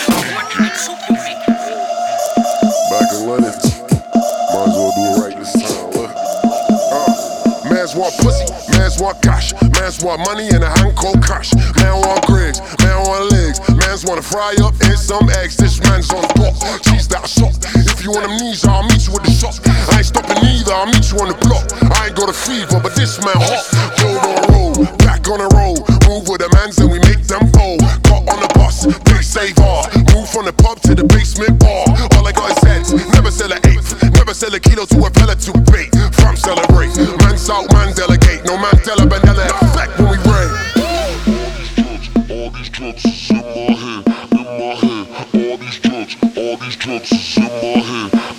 Back 2.88 3.08
in 3.12 3.28
London. 3.28 3.52
Might 4.52 4.68
as 4.68 4.76
well 4.76 4.92
do 4.96 5.04
it 5.12 5.18
right 5.20 5.36
this 5.36 5.52
time. 5.60 5.92
Uh, 6.92 7.74
mans 7.74 7.96
want 7.96 8.16
pussy, 8.20 8.48
mans 8.78 9.00
want 9.02 9.22
cash, 9.22 9.54
mans 9.80 10.04
want 10.04 10.20
money 10.26 10.50
and 10.50 10.64
a 10.64 10.70
hand 10.70 10.96
cold 10.96 11.22
cash. 11.24 11.54
Man 11.78 11.96
want 12.02 12.26
Griggs, 12.26 12.60
man 12.84 12.98
want 13.08 13.32
legs, 13.32 13.60
mans 13.76 14.06
wanna 14.06 14.22
fry 14.22 14.56
up 14.64 14.76
in 14.82 14.98
some 14.98 15.30
eggs. 15.42 15.58
This 15.58 15.82
man's 15.82 16.10
on 16.12 16.24
top, 16.36 16.56
cheese 16.84 17.08
that 17.10 17.24
I 17.24 17.28
shot. 17.28 17.56
If 17.76 18.04
you 18.04 18.12
want 18.12 18.26
amnesia, 18.30 18.70
I'll 18.70 18.84
meet 18.84 19.08
you 19.08 19.14
with 19.14 19.24
the 19.24 19.32
shot. 19.32 19.60
I 19.92 19.98
ain't 19.98 20.06
stopping 20.06 20.38
either, 20.44 20.74
I'll 20.74 20.88
meet 20.88 21.12
you 21.12 21.18
on 21.20 21.30
the 21.30 21.38
block. 21.46 21.66
I 21.98 22.08
ain't 22.08 22.16
got 22.16 22.30
a 22.30 22.34
fever, 22.34 22.80
but 22.82 22.96
this 22.96 23.20
man 23.24 23.38
hot. 23.38 23.66
Roll 24.02 24.18
on 24.18 24.42
roll, 24.50 24.74
back 25.04 25.28
on 25.30 25.42
a 25.42 25.50
roll. 25.58 25.78
Move 26.10 26.28
with 26.30 26.42
the 26.42 26.50
mans 26.56 26.78
and 26.80 26.92
we 26.92 27.00
make 27.08 27.24
them 27.28 27.48
fold. 27.54 27.82
Got 28.08 28.28
on 28.30 28.40
the 28.42 28.52
bus, 28.56 28.86
they 29.10 29.22
save 29.22 29.58
hard. 29.58 29.94
Move 30.14 30.30
from 30.30 30.46
the 30.46 30.54
pub 30.54 30.82
to 30.88 30.96
the 30.96 31.06
basement 31.06 31.60
bar. 31.60 31.86
All 32.18 32.28
I 32.28 32.32
got 32.32 32.52
is 32.52 32.62
heads, 32.64 32.90
never 33.14 33.32
sell 33.32 33.52
an 33.52 33.62
eighth. 33.68 33.96
Never 34.14 34.34
sell 34.34 34.54
a 34.54 34.60
kilo 34.60 34.86
to 34.86 34.98
a 35.06 35.10
fella 35.12 35.36
to 35.36 35.52
bait. 35.72 35.90
From 36.22 36.36
celebrate, 36.36 36.94
man 37.26 37.38
south, 37.38 37.72
man 37.74 37.94
delegate. 37.94 38.46
No 38.46 38.58
man 38.62 38.78
tell 38.84 39.02
a 39.02 39.06
bandana 39.08 39.42
effect 39.62 39.98
when 39.98 40.10
we 40.12 40.18
rain. 40.30 40.52
All 42.30 42.52
these 42.52 42.70
drugs 42.70 43.06
is 43.06 43.30
in 43.32 43.38
my 43.38 43.74
head, 43.82 44.08
in 44.32 44.46
my 44.60 44.76
head. 44.76 45.08
All 45.34 45.58
these 45.58 45.80
drugs, 45.80 46.16
all 46.38 46.58
these 46.58 46.76
drugs 46.76 47.38
in 47.38 47.44
my 47.44 47.80
head. 47.82 48.31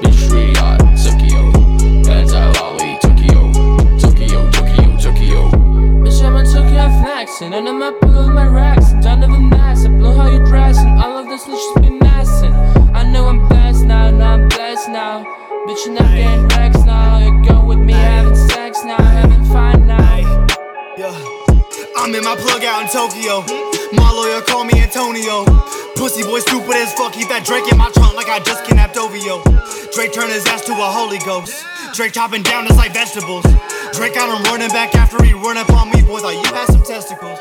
Bitch, 0.00 0.30
really 0.30 0.54
hot, 0.54 0.78
Tokyo. 1.02 1.50
That's 2.02 2.32
how 2.32 2.52
I 2.52 2.76
way, 2.76 2.98
Tokyo. 3.00 3.52
Tokyo, 3.98 4.50
Tokyo, 4.50 4.98
Tokyo. 4.98 5.50
Bitch, 6.02 6.22
I'm 6.22 6.36
in 6.36 6.44
Tokyo 6.44 7.02
flexing. 7.02 7.54
And 7.54 7.68
I'm 7.68 7.82
up 7.82 8.02
with 8.02 8.28
my 8.28 8.46
racks. 8.46 8.92
Down 9.02 9.20
to 9.22 9.26
the 9.26 9.38
mass. 9.38 9.84
I 9.86 9.88
blow 9.88 10.14
how 10.14 10.30
you 10.30 10.44
dressing. 10.44 10.98
All 10.98 11.18
of 11.18 11.26
this 11.26 11.46
just 11.46 11.80
be 11.80 11.90
messing. 11.90 12.52
I 12.94 13.10
know 13.10 13.26
I'm 13.28 13.48
blessed 13.48 13.84
now. 13.86 14.10
Now 14.10 14.34
I'm 14.34 14.48
blessed 14.48 14.90
now. 14.90 15.24
Bitch, 15.66 15.86
you're 15.86 15.94
not 15.94 16.14
getting 16.14 16.48
wrecked 16.48 16.84
now. 16.84 17.18
You 17.18 17.48
go 17.48 17.64
with 17.64 17.78
me 17.78 17.94
having 17.94 18.36
sex 18.36 18.84
now. 18.84 19.02
Having 19.02 19.44
fun 19.46 19.86
now. 19.86 20.46
Yeah. 20.98 21.14
I'm 21.96 22.14
in 22.14 22.22
my 22.22 22.36
plug 22.36 22.62
out 22.64 22.82
in 22.82 22.88
Tokyo. 22.88 23.75
My 23.92 24.10
lawyer 24.10 24.40
call 24.42 24.64
me 24.64 24.80
Antonio. 24.82 25.44
Pussy 25.94 26.22
boy 26.22 26.40
stupid 26.40 26.74
as 26.74 26.92
fuck. 26.94 27.12
Keep 27.12 27.28
that 27.28 27.44
Drake 27.44 27.70
in 27.70 27.78
my 27.78 27.90
trunk 27.90 28.14
like 28.16 28.28
I 28.28 28.40
just 28.40 28.64
kidnapped 28.64 28.96
Ovio. 28.96 29.42
Drake 29.94 30.12
turn 30.12 30.28
his 30.28 30.46
ass 30.46 30.64
to 30.66 30.72
a 30.72 30.88
Holy 30.90 31.18
Ghost. 31.18 31.64
Drake 31.94 32.12
chopping 32.12 32.42
down 32.42 32.66
us 32.66 32.76
like 32.76 32.92
vegetables. 32.92 33.44
Drake 33.92 34.14
got 34.14 34.28
him 34.28 34.42
running 34.44 34.68
back 34.68 34.94
after 34.94 35.22
he 35.22 35.32
run 35.32 35.56
up 35.56 35.70
on 35.70 35.90
me. 35.90 36.02
Boys 36.02 36.24
like 36.24 36.36
you 36.36 36.52
had 36.52 36.66
some 36.66 36.82
testicles. 36.82 37.38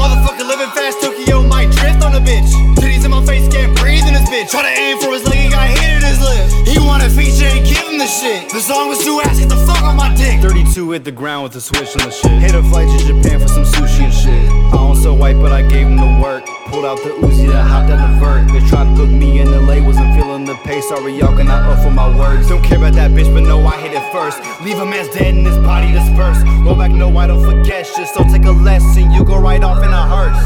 Motherfucker 0.00 0.48
living 0.48 0.72
fast. 0.72 1.02
Tokyo 1.02 1.42
might 1.42 1.70
drift 1.76 2.02
on 2.02 2.14
a 2.16 2.20
bitch. 2.20 2.48
Titties 2.80 3.04
in 3.04 3.10
my 3.10 3.22
face, 3.26 3.46
can't 3.52 3.76
breathe 3.76 4.06
in 4.08 4.14
this 4.14 4.24
bitch. 4.32 4.48
Try 4.48 4.62
to 4.62 4.72
aim 4.80 4.96
for 4.98 5.12
his 5.12 5.24
leg, 5.28 5.38
he 5.38 5.48
got 5.50 5.68
hit 5.68 6.00
in 6.00 6.02
his 6.02 6.20
lip. 6.24 6.66
He 6.66 6.78
want 6.80 7.02
a 7.02 7.10
feature, 7.10 7.44
ain't 7.44 7.68
give 7.68 7.84
him 7.84 7.98
the 7.98 8.06
shit. 8.06 8.48
The 8.48 8.60
song 8.60 8.88
was 8.88 9.04
too 9.04 9.20
ass, 9.20 9.38
get 9.38 9.50
the 9.50 9.60
fuck 9.68 9.82
on 9.82 9.96
my 9.96 10.14
dick. 10.16 10.40
32 10.40 10.92
hit 10.92 11.04
the 11.04 11.12
ground 11.12 11.44
with 11.44 11.54
a 11.56 11.60
switch 11.60 11.92
on 12.00 12.08
the 12.08 12.10
shit. 12.10 12.32
Hit 12.40 12.54
a 12.54 12.62
flight 12.62 12.88
to 12.88 12.98
Japan 13.04 13.40
for 13.40 13.48
some 13.48 13.64
sushi 13.64 14.08
and 14.08 14.14
shit. 14.14 14.42
I 14.72 14.76
don't 14.76 14.96
so 14.96 15.12
white, 15.12 15.36
but 15.36 15.52
I 15.52 15.60
gave 15.62 15.86
him 15.86 15.96
the 15.96 16.18
work. 16.22 16.44
Pulled 16.70 16.84
out 16.84 17.02
the 17.02 17.10
Uzi 17.10 17.48
that 17.48 17.66
hopped 17.66 17.90
out 17.90 17.98
the 17.98 18.20
vert. 18.20 18.46
They 18.52 18.64
tried 18.68 18.84
to 18.84 18.94
book 18.94 19.10
me 19.10 19.40
in 19.40 19.50
LA, 19.50 19.84
wasn't 19.84 20.14
feeling 20.14 20.44
the 20.44 20.54
pace. 20.62 20.88
Sorry, 20.88 21.12
y'all 21.18 21.36
cannot 21.36 21.68
up 21.68 21.82
for 21.82 21.90
my 21.90 22.06
words. 22.16 22.48
Don't 22.48 22.62
care 22.62 22.78
about 22.78 22.92
that 22.94 23.10
bitch, 23.10 23.32
but 23.34 23.42
no, 23.42 23.66
I 23.66 23.76
hit 23.80 23.92
it 23.92 24.12
first. 24.12 24.38
Leave 24.62 24.78
a 24.78 24.86
man's 24.86 25.08
dead 25.08 25.34
and 25.34 25.44
his 25.44 25.58
body 25.58 25.90
dispersed. 25.90 26.46
Roll 26.62 26.76
back, 26.76 26.92
no, 26.92 27.16
I 27.16 27.26
don't 27.26 27.44
forget 27.44 27.88
shit. 27.88 28.06
So 28.06 28.22
take 28.22 28.44
a 28.44 28.52
lesson, 28.52 29.10
you 29.10 29.24
go 29.24 29.40
right 29.40 29.62
off 29.64 29.82
in 29.82 29.90
a 29.90 30.06
hearse. 30.06 30.38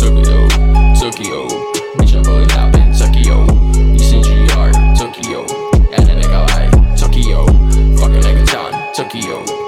Tokyo, 0.00 0.48
Tokyo, 0.96 1.48
bitch, 2.00 2.16
I'm 2.16 2.22
rolling 2.24 2.50
out 2.52 2.74
in 2.74 2.88
Tokyo. 2.96 3.44
You 3.92 3.98
send 3.98 4.24
GR, 4.24 4.72
Tokyo, 4.96 5.44
and 5.92 6.08
I 6.08 6.22
go 6.22 6.46
I, 6.48 6.96
Tokyo. 6.96 7.44
Like 8.00 8.24
a 8.24 8.46
ton, 8.46 8.94
Tokyo. 8.94 9.61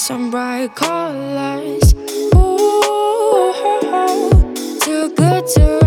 Some 0.00 0.30
bright 0.30 0.74
colors. 0.74 1.92
Ooh, 1.92 2.32
oh, 2.34 3.52
oh, 3.54 4.30
oh. 4.32 4.78
too 4.80 5.14
good 5.14 5.46
to 5.46 5.79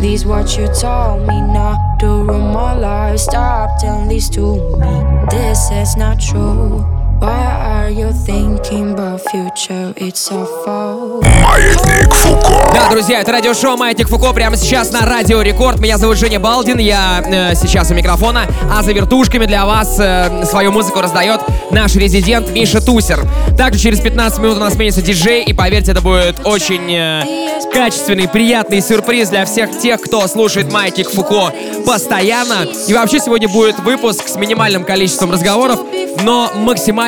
These 0.00 0.24
what 0.24 0.56
you 0.56 0.68
told 0.68 1.26
me 1.26 1.40
not 1.40 1.98
to 2.00 2.24
my 2.24 2.74
life. 2.74 3.18
Stop 3.18 3.80
telling 3.80 4.08
this 4.08 4.28
to 4.30 4.54
me. 4.78 5.26
This 5.30 5.70
is 5.72 5.96
not 5.96 6.20
true. 6.20 6.97
Why 7.20 7.88
are 7.88 7.90
you 7.90 8.12
thinking 8.12 8.92
about 8.92 9.20
future? 9.22 9.92
It's 9.96 10.20
so 10.20 10.46
far. 10.64 11.20
Маятник 11.42 12.14
Фуко. 12.14 12.70
Да, 12.72 12.88
друзья, 12.90 13.22
это 13.22 13.32
радиошоу 13.32 13.76
Маятник 13.76 14.08
Фуко 14.08 14.32
прямо 14.32 14.56
сейчас 14.56 14.92
на 14.92 15.00
Радио 15.00 15.42
Рекорд. 15.42 15.80
Меня 15.80 15.98
зовут 15.98 16.16
Женя 16.16 16.38
Балдин, 16.38 16.78
я 16.78 17.20
э, 17.26 17.54
сейчас 17.56 17.90
у 17.90 17.94
микрофона, 17.94 18.46
а 18.72 18.84
за 18.84 18.92
вертушками 18.92 19.46
для 19.46 19.66
вас 19.66 19.96
э, 19.98 20.44
свою 20.44 20.70
музыку 20.70 21.00
раздает 21.00 21.40
наш 21.72 21.96
резидент 21.96 22.50
Миша 22.50 22.80
Тусер. 22.80 23.26
Также 23.56 23.80
через 23.80 23.98
15 23.98 24.38
минут 24.38 24.58
у 24.58 24.60
нас 24.60 24.74
сменится 24.74 25.02
диджей, 25.02 25.42
и 25.42 25.52
поверьте, 25.52 25.90
это 25.90 26.00
будет 26.00 26.46
очень 26.46 26.94
э, 26.94 27.24
качественный, 27.72 28.28
приятный 28.28 28.80
сюрприз 28.80 29.30
для 29.30 29.44
всех 29.44 29.76
тех, 29.76 30.00
кто 30.00 30.24
слушает 30.28 30.72
Маятник 30.72 31.10
Фуко 31.10 31.52
постоянно. 31.84 32.66
И 32.86 32.94
вообще 32.94 33.18
сегодня 33.18 33.48
будет 33.48 33.80
выпуск 33.80 34.28
с 34.28 34.36
минимальным 34.36 34.84
количеством 34.84 35.32
разговоров, 35.32 35.80
но 36.22 36.52
максимально 36.54 37.07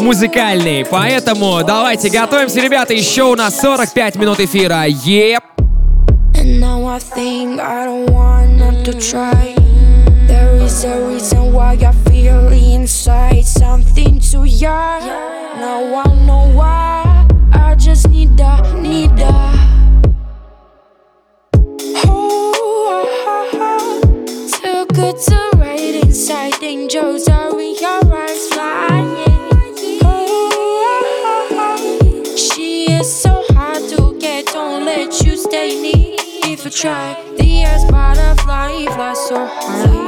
музыкальный. 0.00 0.84
Поэтому 0.84 1.60
давайте 1.66 2.08
готовимся, 2.10 2.60
ребята, 2.60 2.94
еще 2.94 3.24
у 3.24 3.34
нас 3.34 3.58
45 3.58 4.16
минут 4.16 4.40
эфира. 4.40 4.84
Еп! 4.86 5.42
Oh, 22.06 23.04
ah, 23.26 23.46
ah, 23.52 24.00
ah. 24.64 24.84
good 24.92 25.16
to 25.18 25.50
wait 25.58 26.02
inside. 26.04 26.54
Angels 26.62 27.28
are 27.28 27.49
try. 36.70 37.16
The 37.36 37.64
ass 37.64 37.84
butterfly 37.90 38.86
flies 38.94 39.18
so 39.28 39.46
high. 39.46 39.99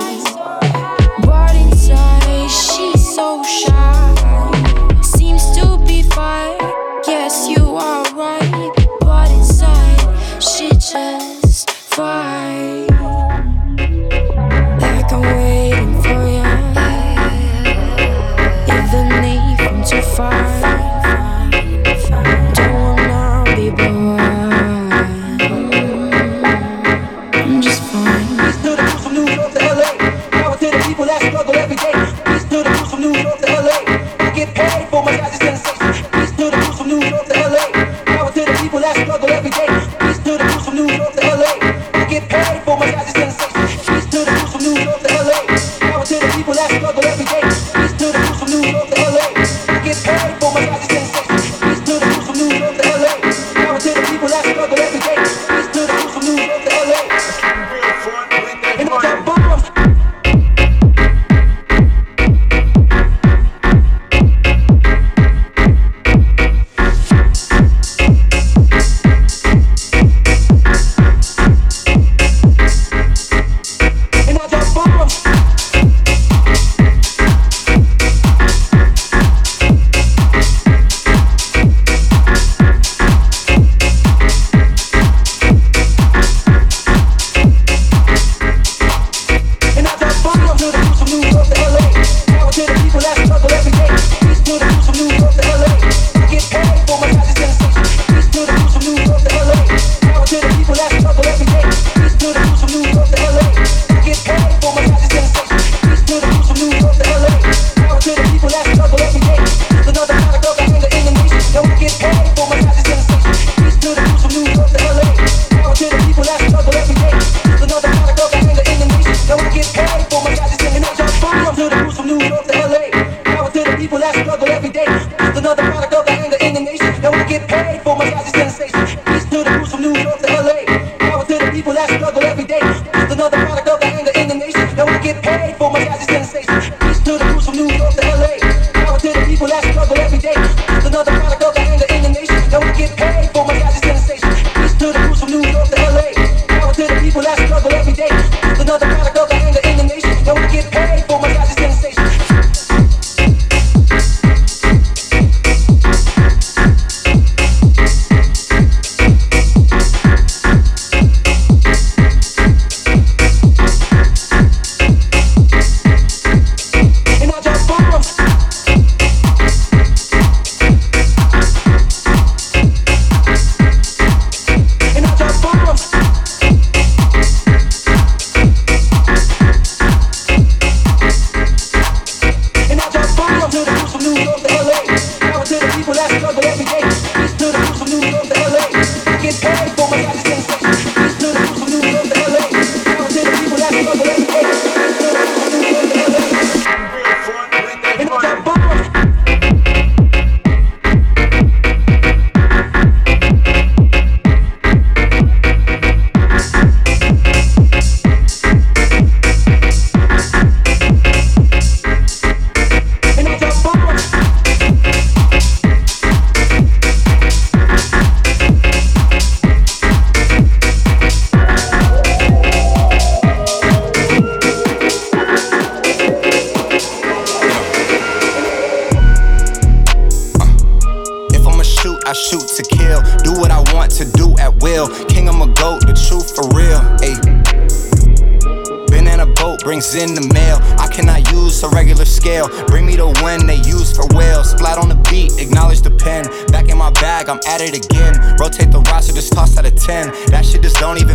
like 247.23 247.29
I'm 247.29 247.41
at 247.47 247.61
it 247.61 247.77
again. 247.77 248.19
Rotate 248.41 248.73
the 248.73 248.81
roster, 248.91 249.13
just 249.13 249.33
toss 249.33 249.57
out 249.57 249.65
a 249.65 249.71
10. 249.71 250.11
That 250.35 250.45
shit 250.45 250.63
just 250.63 250.77
don't 250.79 250.99
even 250.99 251.12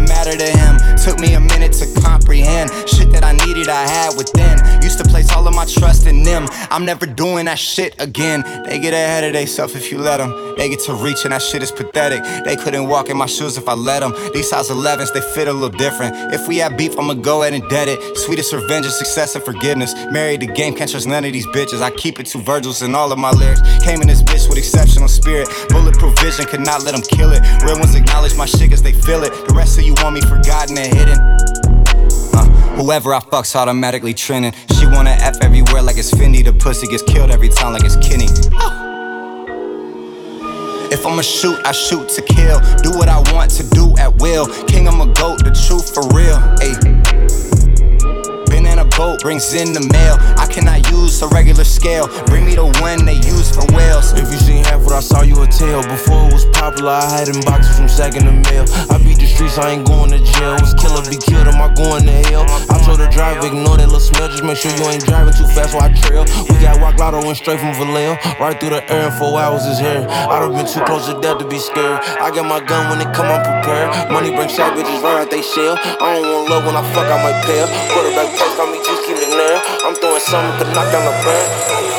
I'm 6.72 6.86
never 6.86 7.06
doing 7.06 7.46
that 7.46 7.60
shit 7.60 7.96
again. 8.00 8.44
They 8.66 8.80
get 8.80 8.94
ahead 8.94 9.24
of 9.24 9.34
themselves 9.34 9.76
if 9.76 9.92
you 9.92 9.98
let 9.98 10.18
them. 10.18 10.56
They 10.58 10.70
get 10.70 10.80
to 10.82 10.94
reach 10.94 11.24
and 11.24 11.34
that 11.34 11.42
shit 11.42 11.64
is 11.64 11.72
pathetic. 11.72 12.24
They 12.44 12.56
couldn't 12.56 12.88
walk 12.88 13.10
in 13.10 13.18
my 13.18 13.26
shoes 13.26 13.58
if 13.58 13.68
I 13.70 13.74
let 13.74 14.00
them. 14.02 14.14
These 14.34 14.50
size 14.50 14.70
11s, 14.70 15.14
they 15.14 15.22
fit 15.22 15.48
a 15.48 15.54
little 15.54 15.70
different. 15.78 16.16
If 16.34 16.48
we 16.48 16.58
have 16.58 16.78
beef, 16.78 16.98
I'ma 16.98 17.14
go 17.16 17.44
ahead 17.44 17.54
and 17.54 17.68
debt 17.70 17.88
it. 17.88 18.18
Sweetest 18.18 18.54
revenge 18.54 18.86
is 18.86 18.98
success 18.98 19.36
and 19.36 19.44
forgiveness. 19.44 19.94
Married 20.12 20.42
the 20.42 20.48
game, 20.48 20.76
can't 20.76 20.90
trust 20.90 21.08
none 21.08 21.26
of 21.26 21.34
these 21.34 21.48
bitches. 21.48 21.82
I 21.82 21.92
keep 21.92 22.20
it 22.20 22.26
to 22.28 22.40
Virgils 22.40 22.82
in 22.82 22.96
all 22.96 23.12
of 23.12 23.20
my 23.20 23.32
lyrics. 23.32 23.62
Came 23.84 24.02
in 24.02 24.08
this 24.08 24.24
bitch 24.24 24.50
with 24.50 24.58
exceptional 24.58 25.08
spirit. 25.08 25.48
Bulletproof 25.70 26.18
vision, 26.20 26.46
could 26.46 26.62
not 26.62 26.84
let 26.84 26.94
them 26.94 27.04
kill 27.04 27.32
it. 27.32 27.42
Real 27.64 27.80
ones 27.80 27.96
acknowledge 27.96 28.36
my 28.36 28.46
shit 28.46 28.70
cause 28.70 28.82
they 28.82 28.94
feel 28.94 29.24
it. 29.24 29.32
The 29.48 29.54
rest 29.54 29.78
of 29.78 29.84
you 29.84 29.94
want 30.02 30.16
me 30.16 30.22
forgotten 30.22 30.78
and 30.78 30.94
hidden. 30.94 31.67
Whoever 32.78 33.12
I 33.16 33.20
fucks 33.20 33.56
automatically 33.56 34.14
trending. 34.14 34.54
She 34.78 34.86
wanna 34.86 35.10
F 35.10 35.38
everywhere 35.42 35.82
like 35.82 35.98
it's 35.98 36.12
Fendi. 36.12 36.46
The 36.46 36.54
pussy 36.54 36.86
gets 36.88 37.02
killed 37.02 37.32
every 37.32 37.50
time 37.50 37.74
like 37.74 37.84
it's 37.84 37.96
Kenny. 37.96 38.28
If 40.90 41.06
I'ma 41.06 41.24
shoot, 41.24 41.60
I 41.66 41.72
shoot 41.72 42.08
to 42.10 42.22
kill. 42.22 42.60
Do 42.84 42.92
what 42.92 43.10
I 43.10 43.20
want 43.34 43.50
to 43.52 43.68
do 43.72 43.96
at 43.98 44.16
will. 44.22 44.46
King, 44.66 44.88
I'm 44.88 45.02
a 45.02 45.12
goat, 45.14 45.44
the 45.44 45.52
truth 45.68 45.94
for 45.94 46.04
real. 46.16 46.38
Ayy. 46.62 46.97
Boat, 48.98 49.22
brings 49.22 49.54
in 49.54 49.78
the 49.78 49.86
mail. 49.94 50.18
I 50.42 50.50
cannot 50.50 50.90
use 50.90 51.22
a 51.22 51.30
regular 51.30 51.64
scale. 51.64 52.10
Bring 52.26 52.50
me 52.50 52.58
the 52.58 52.66
one 52.82 53.06
they 53.06 53.22
use 53.22 53.54
for 53.54 53.62
whales. 53.78 54.10
If 54.18 54.26
you 54.34 54.42
seen 54.42 54.66
half 54.66 54.82
what 54.82 54.98
I 54.98 55.06
saw, 55.06 55.22
you 55.22 55.38
a 55.38 55.46
tell. 55.46 55.86
Before 55.86 56.26
it 56.26 56.34
was 56.34 56.50
popular, 56.58 56.98
I 56.98 57.06
had 57.06 57.30
in 57.30 57.38
boxes 57.46 57.78
from 57.78 57.86
second 57.86 58.26
the 58.26 58.34
mail. 58.50 58.66
I 58.90 58.98
beat 58.98 59.22
the 59.22 59.30
streets, 59.30 59.62
I 59.62 59.78
ain't 59.78 59.86
going 59.86 60.10
to 60.10 60.18
jail. 60.18 60.58
Was 60.58 60.74
killer, 60.74 61.06
be 61.06 61.22
killed, 61.22 61.46
am 61.46 61.62
I 61.62 61.70
going 61.78 62.10
to 62.10 62.18
hell? 62.34 62.50
I 62.74 62.82
told 62.82 62.98
her 62.98 63.06
drive, 63.14 63.46
ignore 63.46 63.78
that 63.78 63.86
little 63.86 64.02
smell. 64.02 64.34
Just 64.34 64.42
make 64.42 64.58
sure 64.58 64.74
you 64.74 64.90
ain't 64.90 65.06
driving 65.06 65.38
too 65.38 65.46
fast 65.54 65.78
while 65.78 65.86
I 65.86 65.94
trail. 65.94 66.26
We 66.50 66.58
got 66.58 66.82
Rock 66.82 66.98
Lotto, 66.98 67.22
went 67.22 67.38
straight 67.38 67.62
from 67.62 67.78
Vallejo. 67.78 68.18
Right 68.42 68.58
through 68.58 68.74
the 68.74 68.82
air 68.90 69.14
in 69.14 69.14
four 69.22 69.38
hours 69.38 69.62
is 69.70 69.78
here. 69.78 70.10
I 70.10 70.42
done 70.42 70.58
been 70.58 70.66
too 70.66 70.82
close 70.90 71.06
to 71.06 71.14
death 71.22 71.38
to 71.38 71.46
be 71.46 71.62
scared. 71.62 72.02
I 72.18 72.34
get 72.34 72.50
my 72.50 72.66
gun 72.66 72.90
when 72.90 73.06
it 73.06 73.14
come, 73.14 73.30
I'm 73.30 73.46
prepared. 73.46 74.10
Money 74.10 74.34
bring 74.34 74.50
sad 74.50 74.74
bitches 74.74 75.06
right 75.06 75.22
out 75.22 75.30
they 75.30 75.46
shell. 75.46 75.78
I 75.78 76.18
don't 76.18 76.26
want 76.26 76.50
love 76.50 76.66
when 76.66 76.74
I 76.74 76.82
fuck, 76.98 77.06
I 77.06 77.22
might 77.22 77.46
pay. 77.46 77.62
Quarterback 77.94 78.34
pass, 78.34 78.58
got 78.58 78.74
me 78.74 78.87
something 80.30 80.60
to 80.60 80.74
knock 80.74 80.92
down 80.92 81.06
the 81.06 81.24
brand. 81.24 81.97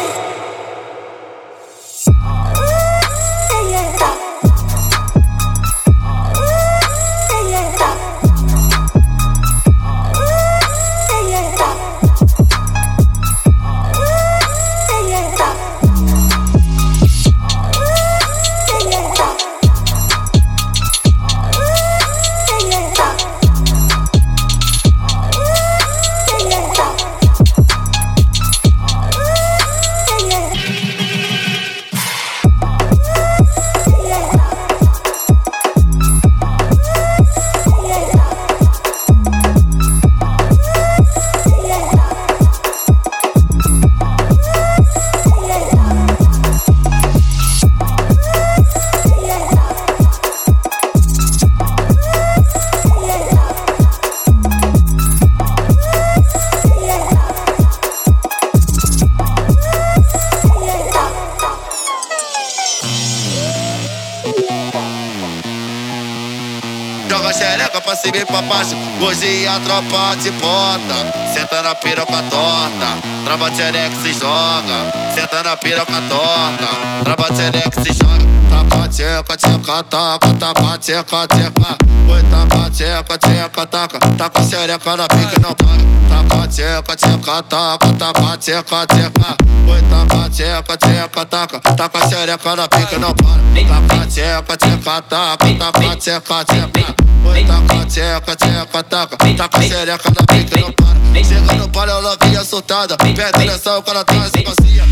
Pra 68.39 68.43
baixo. 68.43 68.77
Hoje 69.01 69.47
a 69.47 69.59
tropa 69.61 70.17
de 70.17 70.31
bota. 70.33 71.13
Senta 71.33 71.63
na 71.63 71.75
piroca 71.75 72.23
torta. 72.31 72.99
Trava 73.25 73.51
xereca 73.51 73.97
se 74.03 74.13
joga. 74.13 74.93
Senta 75.15 75.43
na 75.43 75.57
piroca 75.57 76.01
torta. 76.09 76.69
Trava 77.05 77.35
xereca 77.35 77.83
se 77.83 77.93
joga. 77.93 78.29
Taca, 78.49 78.89
tcheca, 78.89 79.37
tcheca, 79.37 79.83
taca, 79.85 80.35
taca, 80.35 80.79
tcheca, 80.79 81.27
tcheca. 81.27 81.77
Oi, 82.09 82.23
taca, 82.31 82.71
tcheca, 82.71 83.19
tcheca, 83.19 83.67
taca. 83.67 83.99
Taca 84.17 84.43
xereca 84.43 84.97
na 84.97 85.09
pica 85.09 85.41
não 85.41 85.55
para. 85.55 85.78
Taca, 86.19 86.49
tcheca, 86.49 86.97
tcheca, 86.97 87.43
taca, 87.45 87.93
taca, 87.93 88.37
tcheca, 88.39 88.87
tcheca. 88.87 89.37
Oi, 89.69 89.83
taca, 89.83 90.29
tcheca, 90.29 90.77
tcheca, 90.77 91.25
taca. 91.27 91.61
Taca 91.61 92.09
xereca 92.09 92.57
na 92.57 92.69
pica 92.69 92.99
não 92.99 93.15
para. 93.15 93.41
Taca, 93.69 94.07
tcheca, 94.07 94.57
tcheca, 94.57 95.03
taca, 95.03 95.55
taca, 95.55 95.97
tcheca, 95.97 96.45
tcheca. 96.45 96.95
Oi, 97.25 97.45
taca, 97.45 97.87
tcheca, 97.87 98.37
tcheca, 98.37 98.83
taca. 98.83 99.17
Taca 99.37 99.63
xereca 99.63 100.11
na 100.11 100.27
pica 100.27 100.61
não 100.61 100.73
para. 100.73 101.25
Chega 101.25 101.53
no 101.55 101.69
palio, 101.69 101.93
ela 101.93 102.17
vinha 102.21 102.45
soltada. 102.45 102.97
Pega 102.97 103.29
atenção, 103.29 103.79
o 103.79 103.83
cara 103.85 104.05
traz 104.05 104.33
e 104.35 104.45
macia. 104.45 104.85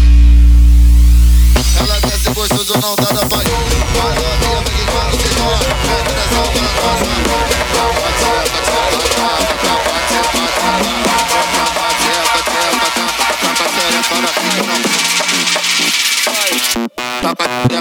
Ela 1.80 2.00
desce 2.02 2.30
gostoso, 2.30 2.72
não 2.80 2.94
tá 2.94 3.26
pai. 3.26 3.44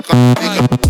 Castiga. 0.07 0.84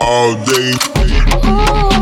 All 0.00 0.34
day. 0.44 1.93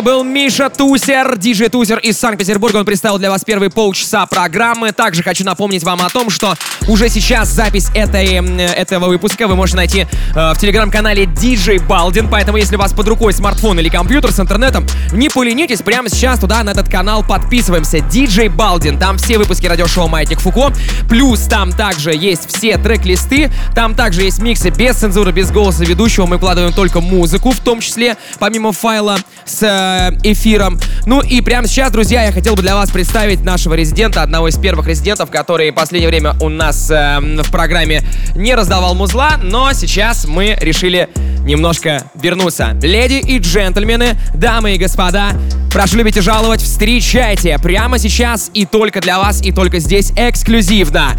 Это 0.00 0.08
был 0.08 0.24
Миша 0.24 0.70
Тусер, 0.70 1.36
диджей 1.36 1.68
Тусер 1.68 1.98
из 1.98 2.18
Санкт-Петербурга. 2.18 2.78
Он 2.78 2.86
представил 2.86 3.18
для 3.18 3.28
вас 3.28 3.44
первые 3.44 3.68
полчаса 3.68 4.24
программы. 4.24 4.92
Также 4.92 5.22
хочу 5.22 5.44
напомнить 5.44 5.84
вам 5.84 6.00
о 6.00 6.08
том, 6.08 6.30
что 6.30 6.54
уже 6.88 7.10
сейчас 7.10 7.48
запись 7.48 7.88
этой, 7.94 8.26
этого 8.66 9.08
выпуска 9.08 9.46
вы 9.46 9.56
можете 9.56 9.76
найти 9.76 10.00
э, 10.00 10.54
в 10.54 10.58
телеграм-канале 10.58 11.24
DJ 11.24 11.86
Балдин. 11.86 12.30
Поэтому, 12.30 12.56
если 12.56 12.76
у 12.76 12.78
вас 12.78 12.94
под 12.94 13.08
рукой 13.08 13.34
смартфон 13.34 13.78
или 13.78 13.90
компьютер 13.90 14.32
с 14.32 14.40
интернетом, 14.40 14.86
не 15.12 15.28
поленитесь, 15.28 15.82
прямо 15.82 16.08
сейчас 16.08 16.38
туда, 16.38 16.62
на 16.62 16.70
этот 16.70 16.88
канал 16.88 17.22
подписываемся. 17.22 17.98
DJ 17.98 18.48
Балдин. 18.48 18.98
Там 18.98 19.18
все 19.18 19.36
выпуски 19.36 19.66
радиошоу 19.66 20.08
Маятник 20.08 20.40
Фуко. 20.40 20.72
Плюс 21.10 21.40
там 21.40 21.72
также 21.72 22.14
есть 22.14 22.48
все 22.48 22.78
трек-листы. 22.78 23.50
Там 23.74 23.94
также 23.94 24.22
есть 24.22 24.40
миксы 24.40 24.70
без 24.70 24.96
цензуры, 24.96 25.32
без 25.32 25.50
голоса 25.50 25.84
ведущего. 25.84 26.24
Мы 26.24 26.38
вкладываем 26.38 26.72
только 26.72 27.02
музыку, 27.02 27.50
в 27.50 27.60
том 27.60 27.80
числе, 27.80 28.16
помимо 28.38 28.72
файла 28.72 29.18
с 29.44 29.89
э, 29.98 30.10
эфиром. 30.22 30.78
Ну 31.06 31.20
и 31.20 31.40
прямо 31.40 31.66
сейчас, 31.66 31.90
друзья, 31.92 32.24
я 32.24 32.32
хотел 32.32 32.54
бы 32.54 32.62
для 32.62 32.74
вас 32.74 32.90
представить 32.90 33.42
нашего 33.42 33.74
резидента, 33.74 34.22
одного 34.22 34.48
из 34.48 34.56
первых 34.56 34.86
резидентов, 34.86 35.30
который 35.30 35.70
в 35.70 35.74
последнее 35.74 36.08
время 36.08 36.34
у 36.40 36.48
нас 36.48 36.90
э, 36.90 37.18
в 37.20 37.50
программе 37.50 38.02
не 38.34 38.54
раздавал 38.54 38.94
музла, 38.94 39.38
но 39.42 39.72
сейчас 39.72 40.26
мы 40.26 40.56
решили 40.60 41.08
немножко 41.44 42.04
вернуться. 42.14 42.76
Леди 42.82 43.14
и 43.14 43.38
джентльмены, 43.38 44.16
дамы 44.34 44.74
и 44.74 44.78
господа, 44.78 45.32
прошу 45.72 45.98
любить 45.98 46.16
и 46.16 46.20
жаловать, 46.20 46.62
встречайте 46.62 47.58
прямо 47.58 47.98
сейчас 47.98 48.50
и 48.54 48.66
только 48.66 49.00
для 49.00 49.18
вас, 49.18 49.42
и 49.42 49.52
только 49.52 49.78
здесь 49.78 50.12
эксклюзивно. 50.16 51.12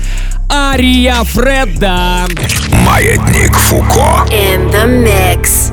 Ария 0.51 1.23
Фредда. 1.23 2.27
Маятник 2.85 3.55
Фуко. 3.55 4.25
In 4.29 4.69
the 4.71 4.85
mix. 4.85 5.71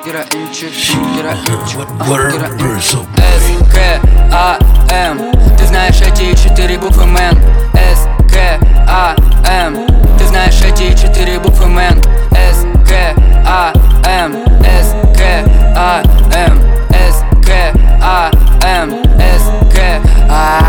Один 0.00 0.12
Героинчик, 0.12 0.72
героинчик, 1.16 1.78
а, 2.00 2.04
героинчик 2.04 3.00
С, 3.16 3.72
К, 3.72 4.00
А, 4.32 4.58
М 4.90 5.18
Ты 5.56 5.66
знаешь 5.66 6.00
эти 6.00 6.34
четыре 6.36 6.78
буквы, 6.78 7.06
мэн. 7.06 7.38
С, 7.74 8.04
К, 8.32 8.58
А, 8.88 9.14
М 9.46 9.86
Ты 10.18 10.26
знаешь 10.26 10.60
эти 10.62 10.94
четыре 10.94 11.38
буквы, 11.38 11.66
мэн. 11.66 12.00
С, 12.30 12.62
К, 12.88 13.14
А, 13.46 13.72
М 14.06 14.36
С, 14.62 14.92
К, 15.16 15.44
А, 15.76 16.02
М 16.34 16.62
С, 16.90 17.22
К, 17.44 17.72
А, 18.02 18.30
М 18.62 18.90
С, 19.18 19.74
К, 19.74 20.00
А, 20.30 20.60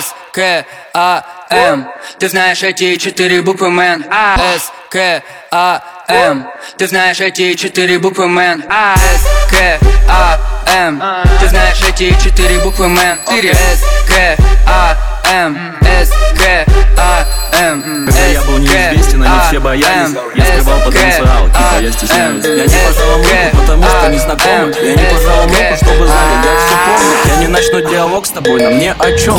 С, 0.00 0.14
К, 0.32 0.64
А, 0.92 1.22
М. 1.54 1.88
Ты 2.18 2.28
знаешь 2.28 2.62
эти 2.62 2.96
четыре 2.96 3.42
буквы, 3.42 3.70
мэн. 3.70 4.04
С, 4.36 4.72
К, 4.90 5.22
А, 5.50 5.82
М. 6.08 6.46
Ты 6.76 6.86
знаешь 6.86 7.20
эти 7.20 7.54
четыре 7.54 7.98
буквы, 7.98 8.28
мэн. 8.28 8.62
С, 8.62 9.50
К, 9.50 9.78
А, 10.08 10.38
М. 10.66 11.02
Ты 11.40 11.48
знаешь 11.48 11.80
эти 11.88 12.10
четыре 12.22 12.58
буквы, 12.60 12.88
мэн. 12.88 13.18
С, 13.26 13.82
К, 14.08 14.36
А, 14.66 14.96
М. 15.32 15.76
С, 15.82 16.10
К, 16.10 16.66
А, 16.98 17.24
М. 17.60 18.06
Когда 18.06 18.26
я 18.26 18.42
был 18.42 18.58
неизвестен, 18.58 19.22
они 19.22 19.40
все 19.48 19.60
боялись. 19.60 20.16
Я 20.34 20.44
скрывал 20.44 20.80
потенциал, 20.80 21.46
типа 21.46 21.80
я 21.80 21.92
стесняюсь. 21.92 22.44
Я 22.44 22.66
не 22.66 22.86
пожал 22.86 23.16
руку, 23.16 23.56
потому 23.60 23.84
что 23.84 24.08
не 24.08 24.18
знакомы. 24.18 24.74
Я 24.82 24.94
не 24.94 25.04
пожал 25.04 25.42
руку, 25.44 25.76
чтобы 25.76 26.06
знали, 26.06 26.34
я 26.44 26.56
все 26.66 26.76
помню. 26.84 27.16
Я 27.26 27.36
не 27.36 27.46
начну 27.48 27.80
диалог 27.80 28.26
с 28.26 28.30
тобой, 28.30 28.60
на 28.62 28.70
мне 28.70 28.92
о 28.98 29.12
чем 29.12 29.38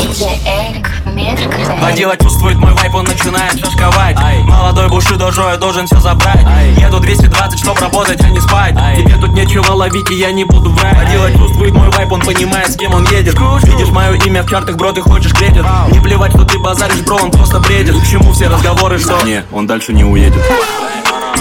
Водила 1.80 2.14
чувствует 2.18 2.56
мой 2.58 2.74
вайп, 2.74 2.94
он 2.94 3.04
начинает 3.04 3.58
шашковать 3.58 4.16
Молодой 4.44 4.88
бушидо 4.88 5.32
я 5.50 5.56
должен 5.56 5.86
все 5.86 5.98
забрать. 5.98 6.44
Еду 6.78 7.00
220, 7.00 7.58
чтоб 7.58 7.78
работать, 7.80 8.20
а 8.20 8.28
не 8.28 8.40
спать. 8.40 8.74
Тебе 8.96 9.16
тут 9.16 9.30
нечего 9.30 9.72
ловить, 9.72 10.10
и 10.10 10.14
я 10.14 10.30
не 10.32 10.44
буду 10.44 10.70
врать. 10.70 10.96
Водила 10.96 11.32
чувствует 11.32 11.72
мой 11.72 11.88
вайп, 11.90 12.12
он 12.12 12.20
понимает, 12.20 12.70
с 12.70 12.76
кем 12.76 12.92
он 12.94 13.06
едет. 13.06 13.34
Видишь 13.62 13.88
мое 13.88 14.12
имя 14.26 14.42
в 14.42 14.50
чартах, 14.50 14.76
бро, 14.76 14.92
ты 14.92 15.00
хочешь 15.00 15.32
кредит. 15.32 15.64
Не 15.90 16.00
плевать, 16.00 16.32
что 16.32 16.44
ты 16.44 16.58
базаришь, 16.58 17.00
бро, 17.06 17.16
он 17.16 17.30
просто 17.30 17.60
бредит. 17.60 17.94
К 17.98 18.06
чему 18.06 18.32
все 18.32 18.48
разговоры, 18.48 18.98
что... 18.98 19.18
Не, 19.24 19.42
он 19.52 19.66
дальше 19.66 19.94
не 19.94 20.04
уедет. 20.04 20.42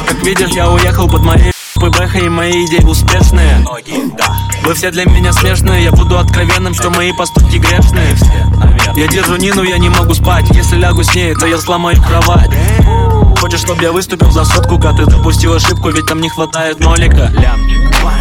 Как 0.08 0.24
видишь, 0.24 0.52
я 0.52 0.70
уехал 0.70 1.10
под 1.10 1.22
моей 1.24 1.52
Бэха 1.76 2.18
и 2.18 2.30
мои 2.30 2.66
идеи 2.66 2.84
успешные 2.84 3.64
Вы 4.66 4.74
все 4.74 4.90
для 4.90 5.06
меня 5.06 5.32
смешные 5.32 5.84
Я 5.84 5.92
буду 5.92 6.18
откровенным, 6.18 6.74
что 6.74 6.90
мои 6.90 7.14
поступки 7.14 7.58
грешные. 7.58 8.16
Я 8.96 9.08
держу 9.08 9.36
Нину, 9.36 9.62
я 9.62 9.78
не 9.78 9.90
могу 9.90 10.14
спать. 10.16 10.50
Если 10.52 10.78
лягу 10.78 11.04
с 11.04 11.14
ней, 11.14 11.36
то 11.36 11.46
я 11.46 11.60
сломаю 11.60 12.02
кровать. 12.02 12.50
Хочешь, 13.40 13.60
чтобы 13.60 13.84
я 13.84 13.92
выступил 13.92 14.32
за 14.32 14.44
сотку, 14.44 14.80
как 14.80 14.98
ты 14.98 15.06
допустил 15.06 15.54
ошибку 15.54 15.90
Ведь 15.90 16.08
там 16.08 16.20
не 16.20 16.30
хватает 16.30 16.80
нолика. 16.80 17.32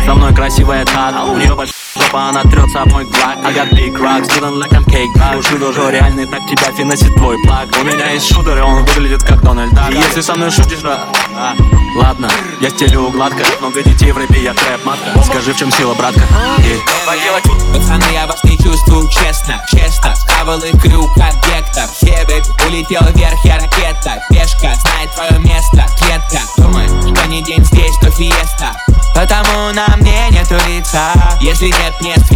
Со 0.04 0.14
мной 0.14 0.34
красивая 0.34 0.84
тат, 0.84 1.14
у 1.26 1.36
нее 1.38 1.54
большая 1.54 1.74
жопа, 2.14 2.28
она 2.28 2.42
трется 2.42 2.82
об 2.82 2.92
мой 2.92 3.04
глак 3.04 3.38
I 3.44 3.52
got 3.54 3.70
big 3.72 3.94
rocks, 3.98 4.28
feeling 4.28 4.58
like 4.58 4.70
I'm 4.72 4.84
cake 4.84 5.12
back 5.16 5.38
Уши 5.38 5.58
тоже 5.58 5.90
реальный, 5.90 6.26
так 6.26 6.40
тебя 6.46 6.72
финансит 6.76 7.14
твой 7.14 7.36
плаг. 7.42 7.68
У 7.80 7.84
меня 7.84 8.10
есть 8.10 8.32
шутер, 8.32 8.58
и 8.58 8.60
он 8.60 8.84
выглядит 8.84 9.22
как 9.22 9.42
Дональд 9.42 9.72
Дак. 9.72 9.92
Если 9.92 10.20
со 10.20 10.34
мной 10.34 10.50
шутишь, 10.50 10.84
а, 10.84 11.08
а, 11.36 11.54
ладно. 11.96 12.28
Я 12.60 12.70
стелю 12.70 13.10
гладко, 13.10 13.44
много 13.60 13.82
детей 13.82 14.12
в 14.12 14.18
рэпе, 14.18 14.42
я 14.42 14.54
трэп 14.54 14.84
матка. 14.84 15.22
Скажи, 15.22 15.52
в 15.52 15.56
чем 15.56 15.70
сила, 15.72 15.94
братка 15.94 16.22
И- 16.58 16.80
Пацаны, 17.72 18.04
я 18.12 18.26
вас 18.26 18.42
не 18.44 18.56
чувствую 18.58 19.08
честно, 19.10 19.60
честно. 19.70 20.14
Схавал 20.16 20.58
их 20.60 20.80
крюк 20.80 21.10
гектор 21.46 21.88
Хебек, 22.00 22.44
улетел 22.66 23.02
вверх, 23.14 23.44
я 23.44 23.56
ракета. 23.56 24.22
Пешка, 24.30 24.74
знает 24.74 25.14
твое 25.14 25.38
место, 25.40 25.86
клетка. 25.98 26.40
Думаешь, 26.56 26.90
что 26.90 27.26
не 27.28 27.42
день 27.42 27.64
здесь, 27.64 27.96
то 28.00 28.10
фиеста. 28.10 28.72
Потому 29.14 29.72
на 29.72 29.86
мне 29.96 30.28
нету 30.30 30.56
лица. 30.68 31.12
Если 31.40 31.66
нет 31.66 32.00
мест 32.00 32.28
в 32.28 32.34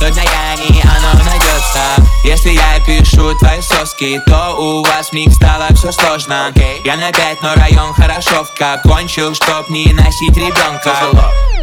То 0.00 0.10
для 0.10 0.22
Яни 0.22 0.82
оно 0.82 1.24
найдется. 1.24 1.80
Если 2.24 2.50
я 2.50 2.80
пишу 2.86 3.34
твои 3.38 3.60
соски, 3.60 4.18
то 4.26 4.56
у 4.58 4.82
вас 4.82 5.10
в 5.10 5.12
них 5.12 5.30
стало 5.34 5.68
все 5.74 5.92
сложно. 5.92 6.52
Я 6.84 6.96
на 6.96 7.12
пять, 7.12 7.42
но 7.42 7.54
район 7.54 7.92
хорошовка. 7.92 8.80
Кончил, 8.82 9.34
чтоб 9.34 9.68
не 9.68 9.92
носить 9.92 10.36
ребенка 10.36 10.94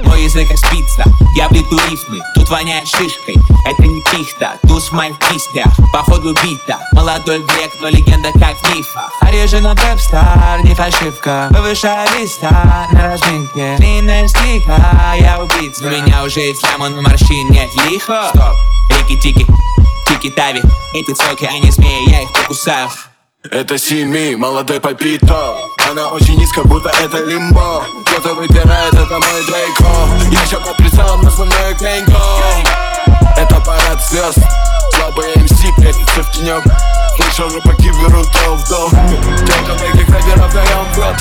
Мой 0.04 0.24
язык 0.24 0.48
как 0.50 0.58
спица, 0.58 1.04
я 1.36 1.48
плету 1.50 1.78
рифмы 1.90 2.20
Тут 2.36 2.50
воняет 2.50 2.88
шишкой, 2.88 3.36
это 3.66 3.84
не 3.84 4.02
пихта 4.04 4.54
Туз 4.68 4.90
в 4.90 4.92
моих 4.94 5.18
кистях, 5.18 5.74
походу 5.92 6.34
бита. 6.44 6.78
Молодой 6.94 7.40
грек, 7.40 7.72
но 7.82 7.90
легенда 7.90 8.32
как 8.34 8.58
в 8.58 8.76
мифах 8.76 9.12
Орежи 9.22 9.60
на 9.60 9.74
рэп-стар, 9.74 10.64
не 10.64 10.74
фальшивка. 10.74 11.50
Повышаю 11.52 12.08
листа 12.18 12.88
на 12.92 13.12
разминке. 13.12 13.76
Длинная 13.78 14.28
стиха, 14.28 15.16
я 15.20 15.42
убийца. 15.42 15.86
У 15.86 15.90
меня 15.90 16.24
уже 16.24 16.40
яма, 16.40 16.90
но 16.90 17.02
морщин 17.02 17.50
нет. 17.50 17.70
Лихо 17.90 18.27
Стоп, 18.30 18.56
рики-тики, 18.90 19.46
тики-тави. 20.08 20.62
Эти 20.94 21.14
цоки, 21.14 21.46
они 21.46 21.72
змеи, 21.72 22.10
я 22.10 22.22
их 22.22 22.32
покусаю. 22.34 22.90
Это 23.52 23.78
Сими, 23.78 24.36
молодой 24.36 24.82
попито 24.82 25.56
Она 25.90 26.10
очень 26.10 26.36
низко, 26.38 26.64
будто 26.68 26.90
это 26.90 27.24
лимбо. 27.24 27.84
Кто-то 28.06 28.34
выбирает, 28.34 28.94
это 28.94 29.20
мой 29.20 29.46
Дрейко. 29.46 30.50
Я 30.52 30.60
под 30.60 30.76
прицелом 30.78 31.22
на 31.22 31.32
свой 31.32 31.48
Кенько 31.80 32.18
Это 33.38 33.56
парад 33.62 34.04
звезд. 34.10 34.40
Слабые 34.94 35.34
МС 35.38 35.62
прячутся 35.78 36.24
в 36.24 36.32
тенек 36.32 36.64
Слышал, 37.16 37.50
рыбаки 37.50 37.90
берут 37.90 38.28
то 38.32 38.56
в 38.56 38.70
дом 38.70 38.92
Только 38.92 39.80
таких 39.80 40.10
рэперов 40.10 40.54
даем 40.54 40.86
в 40.92 40.98
рот. 40.98 41.16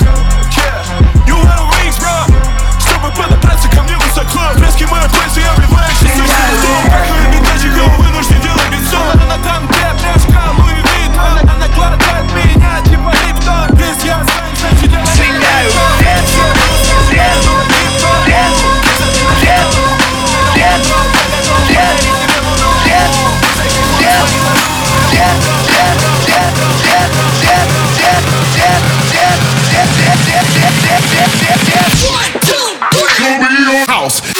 You 1.27 1.37
wanna 1.37 1.71
rings, 1.71 1.99
bro? 2.01 2.35
Чтобы 2.81 3.15
подобраться 3.15 3.69
ко 3.69 3.83
мне 3.83 3.97
из 4.17 4.19
окна 4.19 4.53
В 4.55 4.59
блеске 4.59 4.87
моя 4.87 5.09
пальцы 5.09 5.41
я 5.41 5.53
вливаюсь 5.55 6.03
из 6.03 6.21
окна 6.21 6.47
Дом 6.63 6.85
прохает 6.85 7.31
бедачий 7.33 7.71
я, 7.71 7.97
вынужден 7.97 8.41
делать 8.41 8.71
лицо 8.71 8.99
Она 9.13 9.39
там, 9.45 9.67
где 9.67 9.87
пляшка, 10.01 10.43
Луи 10.59 10.75
Витон 10.75 11.39
Она 11.43 11.69
глотает 11.75 12.25
меня, 12.33 12.81
типа 12.85 13.13
Липтон 13.27 13.69
Пиздец, 13.77 14.05
я 14.05 14.25
знаю, 14.25 14.57
что 14.57 14.77
тебя 14.77 15.05
Синяю 15.07 15.96
House. 34.07 34.36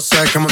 Solo 0.00 0.43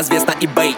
Развес 0.00 0.24
на 0.24 0.30
eBay. 0.30 0.74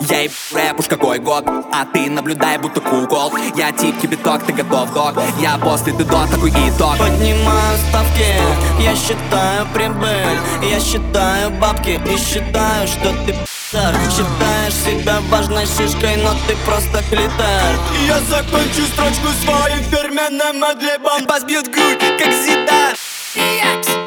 Я 0.00 0.24
и 0.24 0.30
рэп 0.52 0.80
уж 0.80 0.84
какой 0.86 1.18
год 1.18 1.46
А 1.72 1.86
ты 1.86 2.10
наблюдай, 2.10 2.58
будто 2.58 2.82
кукол 2.82 3.32
Я 3.56 3.72
тип 3.72 3.98
кипяток, 3.98 4.44
ты 4.44 4.52
готов, 4.52 4.92
док. 4.92 5.14
Я 5.40 5.56
после, 5.56 5.94
ты 5.94 6.04
до, 6.04 6.26
такой 6.26 6.50
итог. 6.50 6.98
Поднимаю 6.98 7.78
ставки, 7.88 8.34
я 8.78 8.94
считаю 8.94 9.66
прибыль. 9.72 10.38
Я 10.62 10.78
считаю 10.78 11.50
бабки 11.52 11.98
и 12.06 12.18
считаю, 12.18 12.86
что 12.86 13.14
ты 13.24 13.32
пи***р. 13.32 13.94
Считаешь 14.10 14.74
себя 14.74 15.20
важной 15.30 15.64
шишкой, 15.64 16.16
но 16.16 16.34
ты 16.46 16.54
просто 16.66 17.02
клитер 17.08 17.78
Я 18.06 18.20
закончу 18.28 18.82
строчку 18.92 19.28
своим 19.42 19.82
фирменным 19.84 20.62
адлибом 20.62 21.24
Бас 21.26 21.44
бьет 21.44 21.66
в 21.66 21.70
грудь, 21.70 21.98
как 21.98 22.30
Зидан 22.30 22.94
Поприседай, 23.32 23.99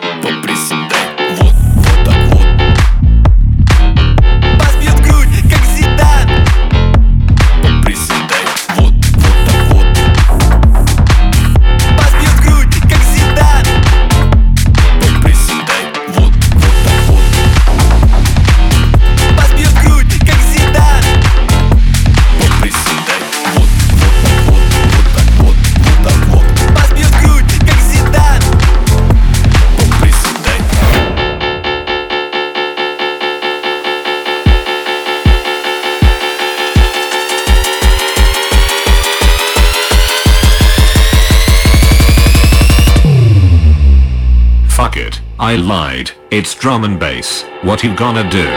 I 45.54 45.58
lied, 45.58 46.10
it's 46.32 46.56
drum 46.56 46.84
and 46.84 47.00
bass, 47.00 47.44
what 47.62 47.84
you 47.84 47.96
gonna 47.96 48.28
do? 48.28 48.50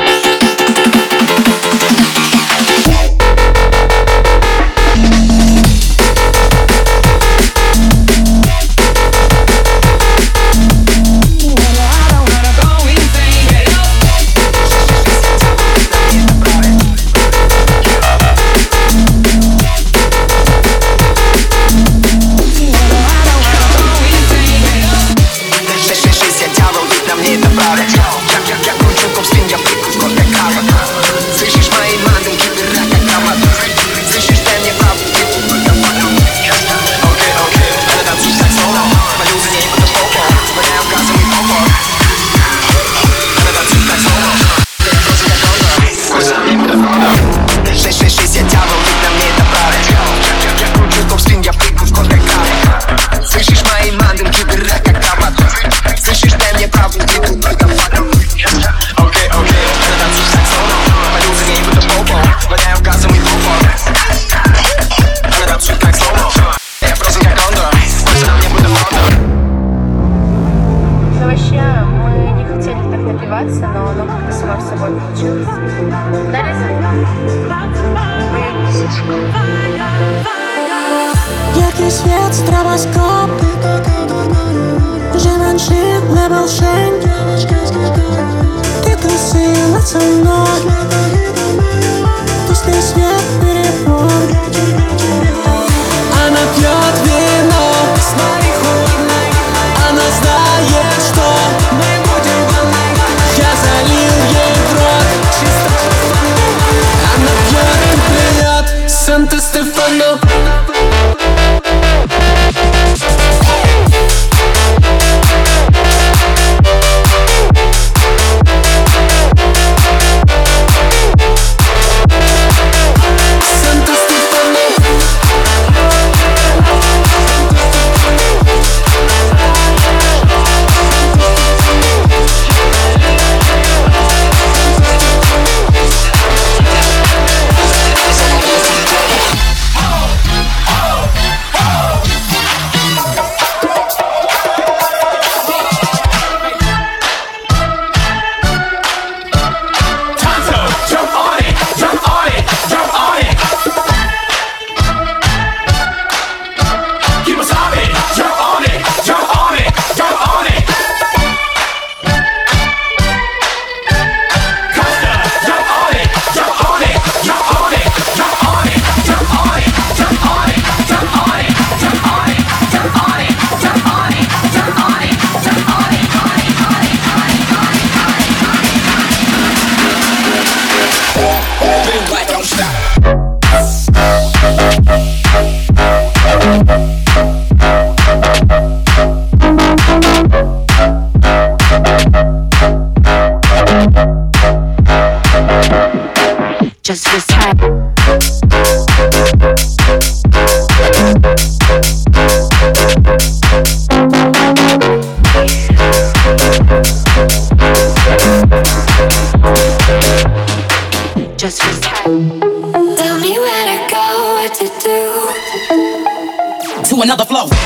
another 217.17 217.47
flow. 217.49 217.66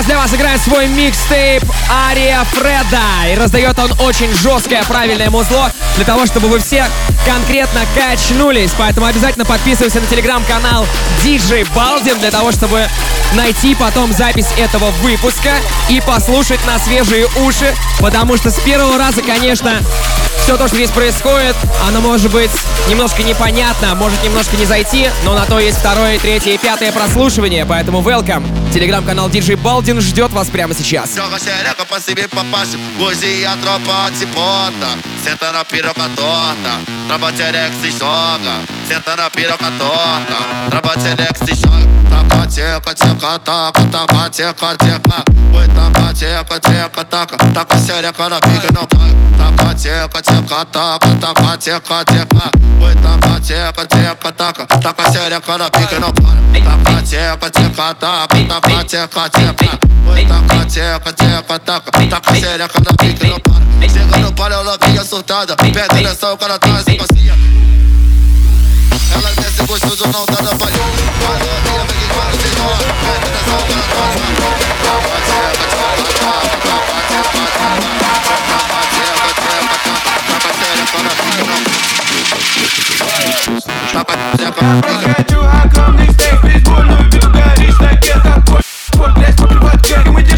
сейчас 0.00 0.06
для 0.06 0.18
вас 0.18 0.34
играет 0.34 0.60
свой 0.60 0.86
микстейп 0.88 1.62
Ария 1.90 2.42
Фреда. 2.44 3.32
И 3.32 3.34
раздает 3.34 3.78
он 3.78 3.92
очень 4.00 4.32
жесткое 4.32 4.82
правильное 4.84 5.30
музло 5.30 5.70
для 5.96 6.04
того, 6.04 6.26
чтобы 6.26 6.48
вы 6.48 6.58
все 6.58 6.86
конкретно 7.26 7.82
качнулись. 7.94 8.70
Поэтому 8.78 9.06
обязательно 9.06 9.44
подписывайся 9.44 10.00
на 10.00 10.06
телеграм-канал 10.06 10.86
DJ 11.24 11.66
Baldin 11.74 12.18
для 12.18 12.30
того, 12.30 12.52
чтобы 12.52 12.88
найти 13.34 13.74
потом 13.74 14.12
запись 14.12 14.48
этого 14.56 14.90
выпуска 15.02 15.50
и 15.88 16.00
послушать 16.00 16.64
на 16.66 16.78
свежие 16.78 17.26
уши. 17.44 17.74
Потому 18.00 18.36
что 18.36 18.50
с 18.50 18.58
первого 18.60 18.98
раза, 18.98 19.22
конечно, 19.22 19.80
все 20.42 20.56
то, 20.56 20.66
что 20.66 20.76
здесь 20.76 20.90
происходит, 20.90 21.54
оно 21.86 22.00
может 22.00 22.30
быть 22.32 22.50
немножко 22.88 23.22
непонятно, 23.22 23.94
может 23.94 24.22
немножко 24.24 24.56
не 24.56 24.64
зайти, 24.64 25.08
но 25.24 25.34
на 25.34 25.44
то 25.46 25.60
есть 25.60 25.78
второе, 25.78 26.18
третье 26.18 26.52
и 26.52 26.58
пятое 26.58 26.92
прослушивание, 26.92 27.64
поэтому 27.66 28.00
welcome. 28.00 28.44
Телеграм-канал 28.72 29.28
DJ 29.28 29.60
Baldin 29.60 30.00
ждет 30.00 30.32
вас 30.32 30.48
прямо 30.48 30.74
сейчас. 30.74 31.10
Você 37.09 37.09
Trava 37.10 37.32
xereca 37.32 37.74
se 37.80 37.90
joga 37.90 38.62
Senta 38.86 39.16
na 39.16 39.28
piroca 39.28 39.68
torta. 39.76 40.70
Trava 40.70 40.94
xereca 40.94 41.44
se 41.44 41.56
joga 41.56 41.99
Taca 42.10 42.46
tcheca, 42.46 42.94
tcheca, 42.94 43.38
taca 43.38 43.82
Taca 43.86 44.28
tcheca, 44.30 44.76
tcheca 44.76 45.24
Oi, 45.54 45.68
taca 45.68 46.12
tcheca, 46.12 46.60
tcheca, 46.60 47.04
taca 47.04 47.36
Taca 47.54 47.76
xereca 47.78 48.28
na 48.28 48.40
pica 48.40 48.72
não 48.74 48.86
cai 48.86 49.14
Taca 49.38 49.74
tcheca, 49.74 50.20
tcheca, 50.20 50.64
taca 50.66 51.08
Taca 51.20 51.56
tcheca, 51.56 52.04
tcheca 52.04 52.50
Oi, 52.82 52.94
taca 52.96 53.40
tcheca, 53.40 53.86
tcheca, 53.86 54.32
taca 54.32 54.66
Taca 54.66 55.12
xereca 55.12 55.58
na 55.58 55.70
pica 55.70 56.00
não 56.00 56.12
para 56.12 56.60
Taca 56.64 57.02
tcheca, 57.02 57.50
tcheca, 57.50 57.94
taca 57.94 58.44
Taca 58.48 58.84
tcheca, 58.84 59.30
tcheca 59.30 59.78
Oi, 60.10 60.26
taca 60.26 60.66
tcheca, 60.66 61.12
tcheca, 61.12 61.58
taca 61.60 61.90
Taca 62.08 62.34
xereca 62.34 62.80
na 62.80 62.92
pica 62.96 63.26
não 63.28 63.38
para 63.38 63.88
Chega 63.88 64.18
no 64.18 64.32
palio, 64.32 64.58
ela 64.58 64.76
vinha 64.84 65.04
surtada 65.04 65.54
Pega 65.56 65.86
direção, 65.94 66.34
o 66.34 66.36
cara 66.36 66.58
tá 66.58 66.82
sem 66.82 66.96
passinha 66.96 67.34
ela 69.14 69.32
desce 69.34 69.56
ser 69.56 69.66
gostoso 69.66 70.04
ou 70.04 70.12
não, 70.12 70.26
nada 70.26 70.56
que. 70.56 70.70
Mete 90.12 90.29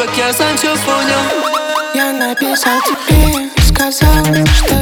Вот 0.00 0.16
я 0.16 0.32
сам 0.32 0.56
все 0.56 0.74
понял. 0.76 1.52
Я 1.94 2.10
написал 2.14 2.80
тебе, 2.86 3.50
сказал, 3.62 4.24
что 4.46 4.79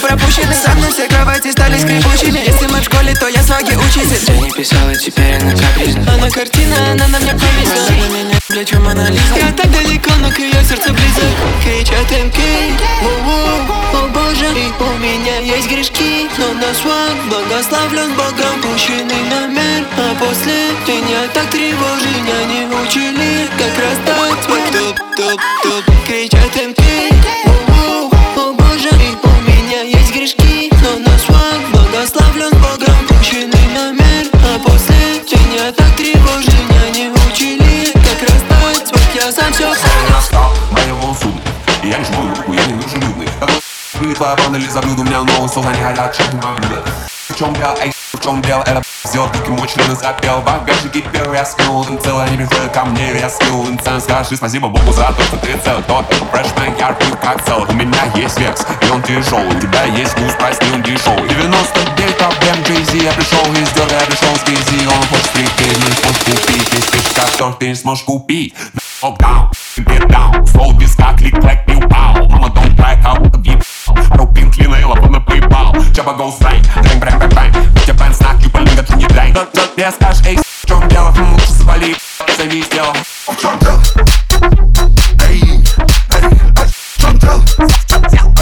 пропущены. 0.00 0.54
Со 0.54 0.70
мной 0.74 0.90
все 0.90 1.06
кровати 1.06 1.52
стали 1.52 1.78
скрипучими. 1.78 2.40
Если 2.46 2.66
мы 2.66 2.80
в 2.80 2.84
школе, 2.84 3.14
то 3.14 3.28
я 3.28 3.42
сваги 3.42 3.74
учитель 3.76 4.18
Я 4.28 4.36
не 4.40 4.50
писала, 4.50 4.94
теперь 4.94 5.34
она 5.34 5.52
капризна 5.52 6.14
Она 6.14 6.30
картина, 6.30 6.76
она 6.92 7.08
на 7.08 7.18
мне 7.18 7.32
повисла 7.32 7.86
Она 7.88 8.06
на 8.06 8.12
меня, 8.12 8.38
бля, 8.48 8.64
чем 8.64 8.88
Лиза 8.88 9.36
Я 9.36 9.52
так 9.52 9.70
далеко, 9.70 10.10
но 10.20 10.30
к 10.30 10.38
ее 10.38 10.64
сердцу 10.64 10.92
близок. 10.92 11.32
Кричат 11.62 12.10
МК, 12.10 12.38
о, 13.02 14.08
боже. 14.08 14.46
И 14.56 14.72
у 14.82 14.98
меня 14.98 15.38
есть 15.40 15.68
грешки. 15.68 16.28
Но 16.38 16.52
на 16.54 16.74
свой 16.74 17.14
благословлен 17.28 18.12
Богом. 18.14 18.60
Пущенный 18.62 19.22
номер 19.30 19.86
А 19.96 20.14
после 20.16 20.70
меня 20.86 21.28
так 21.32 21.48
тревожит 21.50 22.20
Меня 22.22 22.44
не 22.44 22.66
учили, 22.66 23.48
как 23.58 23.74
расстать 23.78 24.40
Кричат 26.06 26.56
МК, 26.56 26.82
Твоя 44.20 44.36
панель 44.36 44.68
за 44.68 44.82
блюдо, 44.82 45.00
у 45.00 45.04
меня 45.04 45.22
новый 45.22 45.48
стол, 45.48 45.64
они 45.66 45.80
хотят, 45.80 46.14
что 46.14 46.30
ты 46.30 46.36
могу 46.36 46.60
В 47.30 47.38
чем 47.38 47.54
дело, 47.54 47.74
эй, 47.80 47.90
в 48.12 48.20
чем 48.22 48.42
дело, 48.42 48.60
это 48.66 48.82
сделал, 49.06 49.30
как 49.30 49.46
ему 49.46 49.66
члены 49.66 49.94
запел 49.96 50.42
Багажники 50.42 51.02
первый 51.10 51.38
я 51.38 51.44
скинул, 51.46 51.84
им 51.84 51.98
целый, 51.98 52.26
они 52.26 52.36
приходили 52.36 52.68
ко 52.68 52.84
мне, 52.84 53.18
я 53.18 53.30
скинул 53.30 53.66
им 53.66 53.78
цену 53.78 53.98
Скажи 53.98 54.36
спасибо 54.36 54.68
Богу 54.68 54.92
за 54.92 55.04
то, 55.04 55.22
что 55.22 55.38
ты 55.38 55.56
целый, 55.64 55.82
тот 55.84 56.04
фрешмен, 56.32 56.76
яркий, 56.78 57.10
как 57.12 57.42
целый 57.46 57.66
У 57.70 57.72
меня 57.72 58.04
есть 58.14 58.38
векс, 58.38 58.60
и 58.82 58.90
он 58.90 59.02
тяжелый, 59.02 59.56
у 59.56 59.58
тебя 59.58 59.84
есть 59.84 60.12
вкус, 60.12 60.34
прайс, 60.34 60.58
он 60.70 60.82
дешевый 60.82 61.26
99 61.26 62.18
проблем, 62.18 62.56
Jay-Z, 62.68 62.96
я 62.98 63.12
пришел 63.12 63.46
из 63.54 63.70
дерга, 63.70 63.94
я 63.94 64.04
пришел 64.04 64.36
с 64.36 64.42
Jay-Z 64.42 64.86
Он 64.86 65.06
хочет 65.08 65.30
прийти, 65.30 65.78
но 65.80 65.88
не 65.88 65.96
сможет 65.96 66.24
купить, 66.24 66.72
есть 66.74 66.94
вещи, 66.94 67.14
которые 67.14 67.56
ты 67.56 67.68
не 67.68 67.74
сможешь 67.74 68.04
купить 68.04 68.54
Lockdown, 69.00 69.50
get 69.78 70.06
down, 70.08 70.44
флоу 70.44 70.72
без 70.74 70.94
как 70.94 71.16
клик-клэк, 71.16 71.66
не 71.66 71.82
упал 71.82 72.28
Мама, 72.28 72.48
don't 72.48 72.76
cry, 72.76 73.02
как 73.02 73.22
будто 73.22 73.40
Фару 73.94 74.26
пинг, 74.26 74.56
лина 74.56 74.76
и 74.76 74.84
лапуна 74.84 75.20
пейпал 75.20 75.74
Чаба 75.94 76.12
гоу 76.14 76.32
страйк, 76.32 76.62
дрэнг 76.82 77.00
брэнг 77.00 77.18
брэнг 77.18 77.34
брэнг 77.34 77.56
Хотя 77.78 77.94
бэн 77.94 78.14
знак, 78.14 78.36
юбан 78.40 78.64
линга, 78.64 78.82
ты 78.82 78.94
не 78.94 79.06
дрэнг 79.06 79.34
Тот, 79.34 79.52
тот, 79.52 79.72
я 79.76 79.90
скажешь, 79.90 80.22
эй, 80.26 80.36
в 80.36 80.66
чем 80.66 80.88
дело? 80.88 81.12
Хм, 81.12 81.32
лучше 81.32 81.52
завали, 81.52 81.96
займись 82.36 82.68
делом 82.68 82.96
В 83.26 83.40
чем 83.40 83.58
дело? 83.58 83.80
Эй, 85.28 85.42
эй, 85.42 86.40
а 86.56 86.66
в 86.66 87.00
чем 87.00 87.18
дело? 87.18 87.40
В 87.40 87.86
чем 87.86 88.02
дело? 88.02 88.34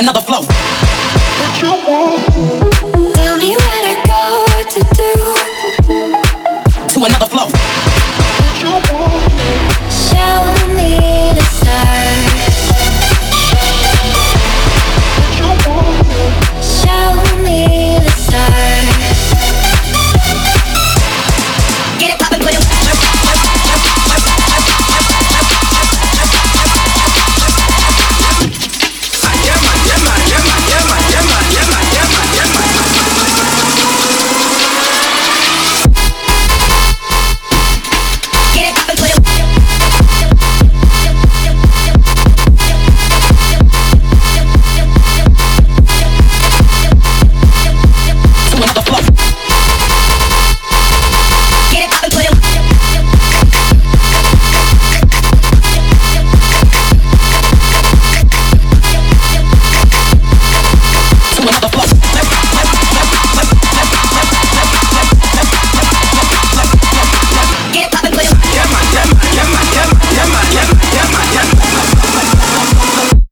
another 0.00 0.22
flow. 0.22 0.89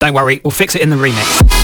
Don't 0.09 0.15
worry, 0.15 0.41
we'll 0.43 0.53
fix 0.53 0.75
it 0.75 0.81
in 0.81 0.89
the 0.89 0.97
remix. 0.97 1.58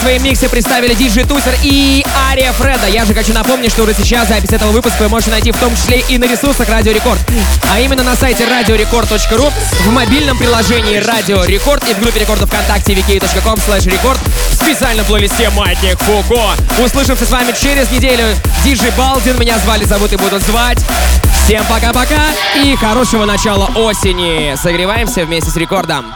в 0.00 0.02
своем 0.02 0.24
миксе 0.24 0.48
представили 0.48 0.94
диджей 0.94 1.24
Тусер 1.24 1.54
и 1.62 2.02
Ария 2.30 2.52
Фреда. 2.52 2.86
Я 2.86 3.04
же 3.04 3.12
хочу 3.12 3.34
напомнить, 3.34 3.70
что 3.70 3.82
уже 3.82 3.92
сейчас 3.92 4.28
запись 4.28 4.48
этого 4.50 4.70
выпуска 4.70 5.02
вы 5.02 5.08
можете 5.10 5.30
найти 5.30 5.52
в 5.52 5.58
том 5.58 5.76
числе 5.76 6.02
и 6.08 6.16
на 6.16 6.24
ресурсах 6.24 6.70
Радио 6.70 6.92
Рекорд. 6.92 7.18
А 7.70 7.78
именно 7.80 8.02
на 8.02 8.16
сайте 8.16 8.44
radiorecord.ru, 8.44 9.52
в 9.84 9.92
мобильном 9.92 10.38
приложении 10.38 10.96
Радио 10.96 11.44
Рекорд 11.44 11.86
и 11.86 11.92
в 11.92 12.00
группе 12.00 12.20
рекордов 12.20 12.48
ВКонтакте 12.48 12.94
vk.com 12.94 13.58
slash 13.58 13.86
record 13.90 14.18
в 14.50 14.54
специальном 14.54 15.04
плейлисте 15.04 15.50
Маятник 15.50 15.98
Фуко. 15.98 16.52
Услышимся 16.82 17.26
с 17.26 17.30
вами 17.30 17.52
через 17.60 17.90
неделю. 17.90 18.24
Диджей 18.64 18.92
Балдин, 18.96 19.38
меня 19.38 19.58
звали, 19.58 19.84
зовут 19.84 20.14
и 20.14 20.16
будут 20.16 20.42
звать. 20.42 20.78
Всем 21.44 21.62
пока-пока 21.66 22.28
и 22.56 22.74
хорошего 22.76 23.26
начала 23.26 23.66
осени. 23.74 24.56
Согреваемся 24.56 25.26
вместе 25.26 25.50
с 25.50 25.56
рекордом. 25.56 26.14